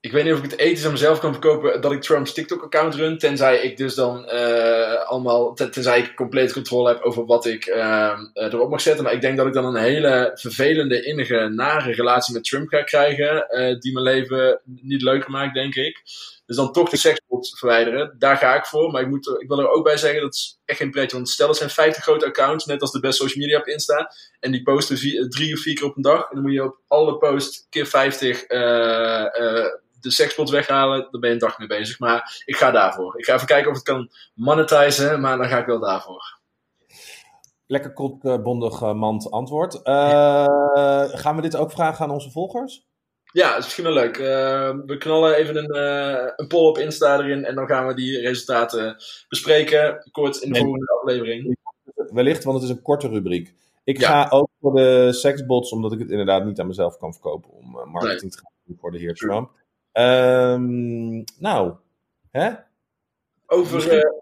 [0.00, 2.94] Ik weet niet of ik het ethisch aan mezelf kan verkopen dat ik Trumps TikTok-account
[2.94, 3.18] run.
[3.18, 7.64] Tenzij ik dus dan eh, allemaal, ten- tenzij ik compleet controle heb over wat ik
[7.64, 9.04] ehm, eh, erop mag zetten.
[9.04, 12.82] Maar ik denk dat ik dan een hele vervelende, innige, nare relatie met Trump ga
[12.82, 13.48] krijgen.
[13.48, 16.02] eh, die mijn leven niet leuker maakt, denk ik.
[16.46, 18.14] Dus dan toch de seksbots verwijderen.
[18.18, 18.90] Daar ga ik voor.
[18.90, 21.16] Maar ik, moet, ik wil er ook bij zeggen, dat is echt geen pretje.
[21.16, 24.12] Want stel, er zijn 50 grote accounts, net als de best social media op Insta.
[24.40, 26.20] En die posten vier, drie of vier keer op een dag.
[26.20, 29.66] En dan moet je op alle posts keer 50 eh, eh,
[30.00, 31.08] de sexpots weghalen.
[31.10, 31.98] Dan ben je een dag mee bezig.
[31.98, 33.18] Maar ik ga daarvoor.
[33.18, 36.40] Ik ga even kijken of het kan monetizen, maar dan ga ik wel daarvoor.
[37.66, 39.74] Lekker kortbondig mand antwoord.
[39.74, 40.44] Uh,
[41.22, 42.86] gaan we dit ook vragen aan onze volgers?
[43.32, 44.18] Ja, dat is misschien wel leuk.
[44.18, 47.94] Uh, we knallen even een, uh, een poll op Insta erin en dan gaan we
[47.94, 48.96] die resultaten
[49.28, 50.08] bespreken.
[50.12, 51.56] Kort in de volgende aflevering.
[51.94, 53.54] Wellicht, want het is een korte rubriek.
[53.84, 54.08] Ik ja.
[54.08, 57.76] ga ook voor de sexbots, omdat ik het inderdaad niet aan mezelf kan verkopen om
[57.76, 58.30] uh, marketing nee.
[58.30, 59.50] te gaan doen voor de heer Trump.
[59.92, 61.72] Um, nou,
[62.30, 62.50] hè?
[63.46, 64.21] Over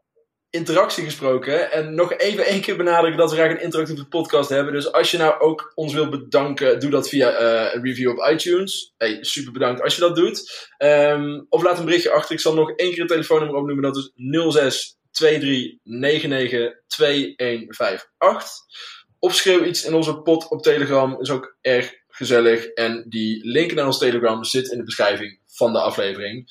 [0.50, 1.72] interactie gesproken.
[1.72, 4.72] En nog even één keer benadrukken dat we graag een interactieve podcast hebben.
[4.72, 8.28] Dus als je nou ook ons wilt bedanken, doe dat via uh, een review op
[8.30, 8.94] iTunes.
[8.96, 10.68] Hey, super bedankt als je dat doet.
[10.78, 12.34] Um, of laat een berichtje achter.
[12.34, 13.84] Ik zal nog één keer het telefoonnummer opnoemen.
[13.84, 14.12] Dat is
[14.52, 18.58] 06 23 99 2158.
[19.18, 21.20] Of schreeuw iets in onze pot op Telegram.
[21.20, 22.66] Is ook erg gezellig.
[22.66, 26.48] En die link naar ons Telegram zit in de beschrijving van de aflevering.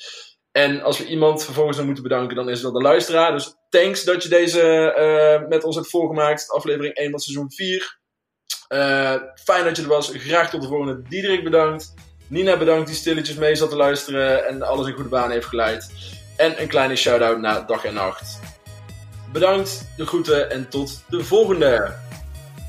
[0.59, 3.31] En als we iemand vervolgens nog moeten bedanken, dan is dat de luisteraar.
[3.31, 4.95] Dus thanks dat je deze
[5.41, 6.51] uh, met ons hebt voorgemaakt.
[6.51, 7.99] Aflevering 1 van seizoen 4.
[8.69, 10.11] Uh, fijn dat je er was.
[10.13, 11.01] Graag tot de volgende.
[11.09, 11.93] Diederik bedankt.
[12.27, 15.91] Nina bedankt die stilletjes mee zat te luisteren en alles in goede baan heeft geleid.
[16.37, 18.39] En een kleine shout-out naar dag en nacht.
[19.31, 21.95] Bedankt, de groeten en tot de volgende.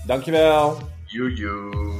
[0.07, 0.79] Dankjewel.
[1.07, 2.00] Joejoe.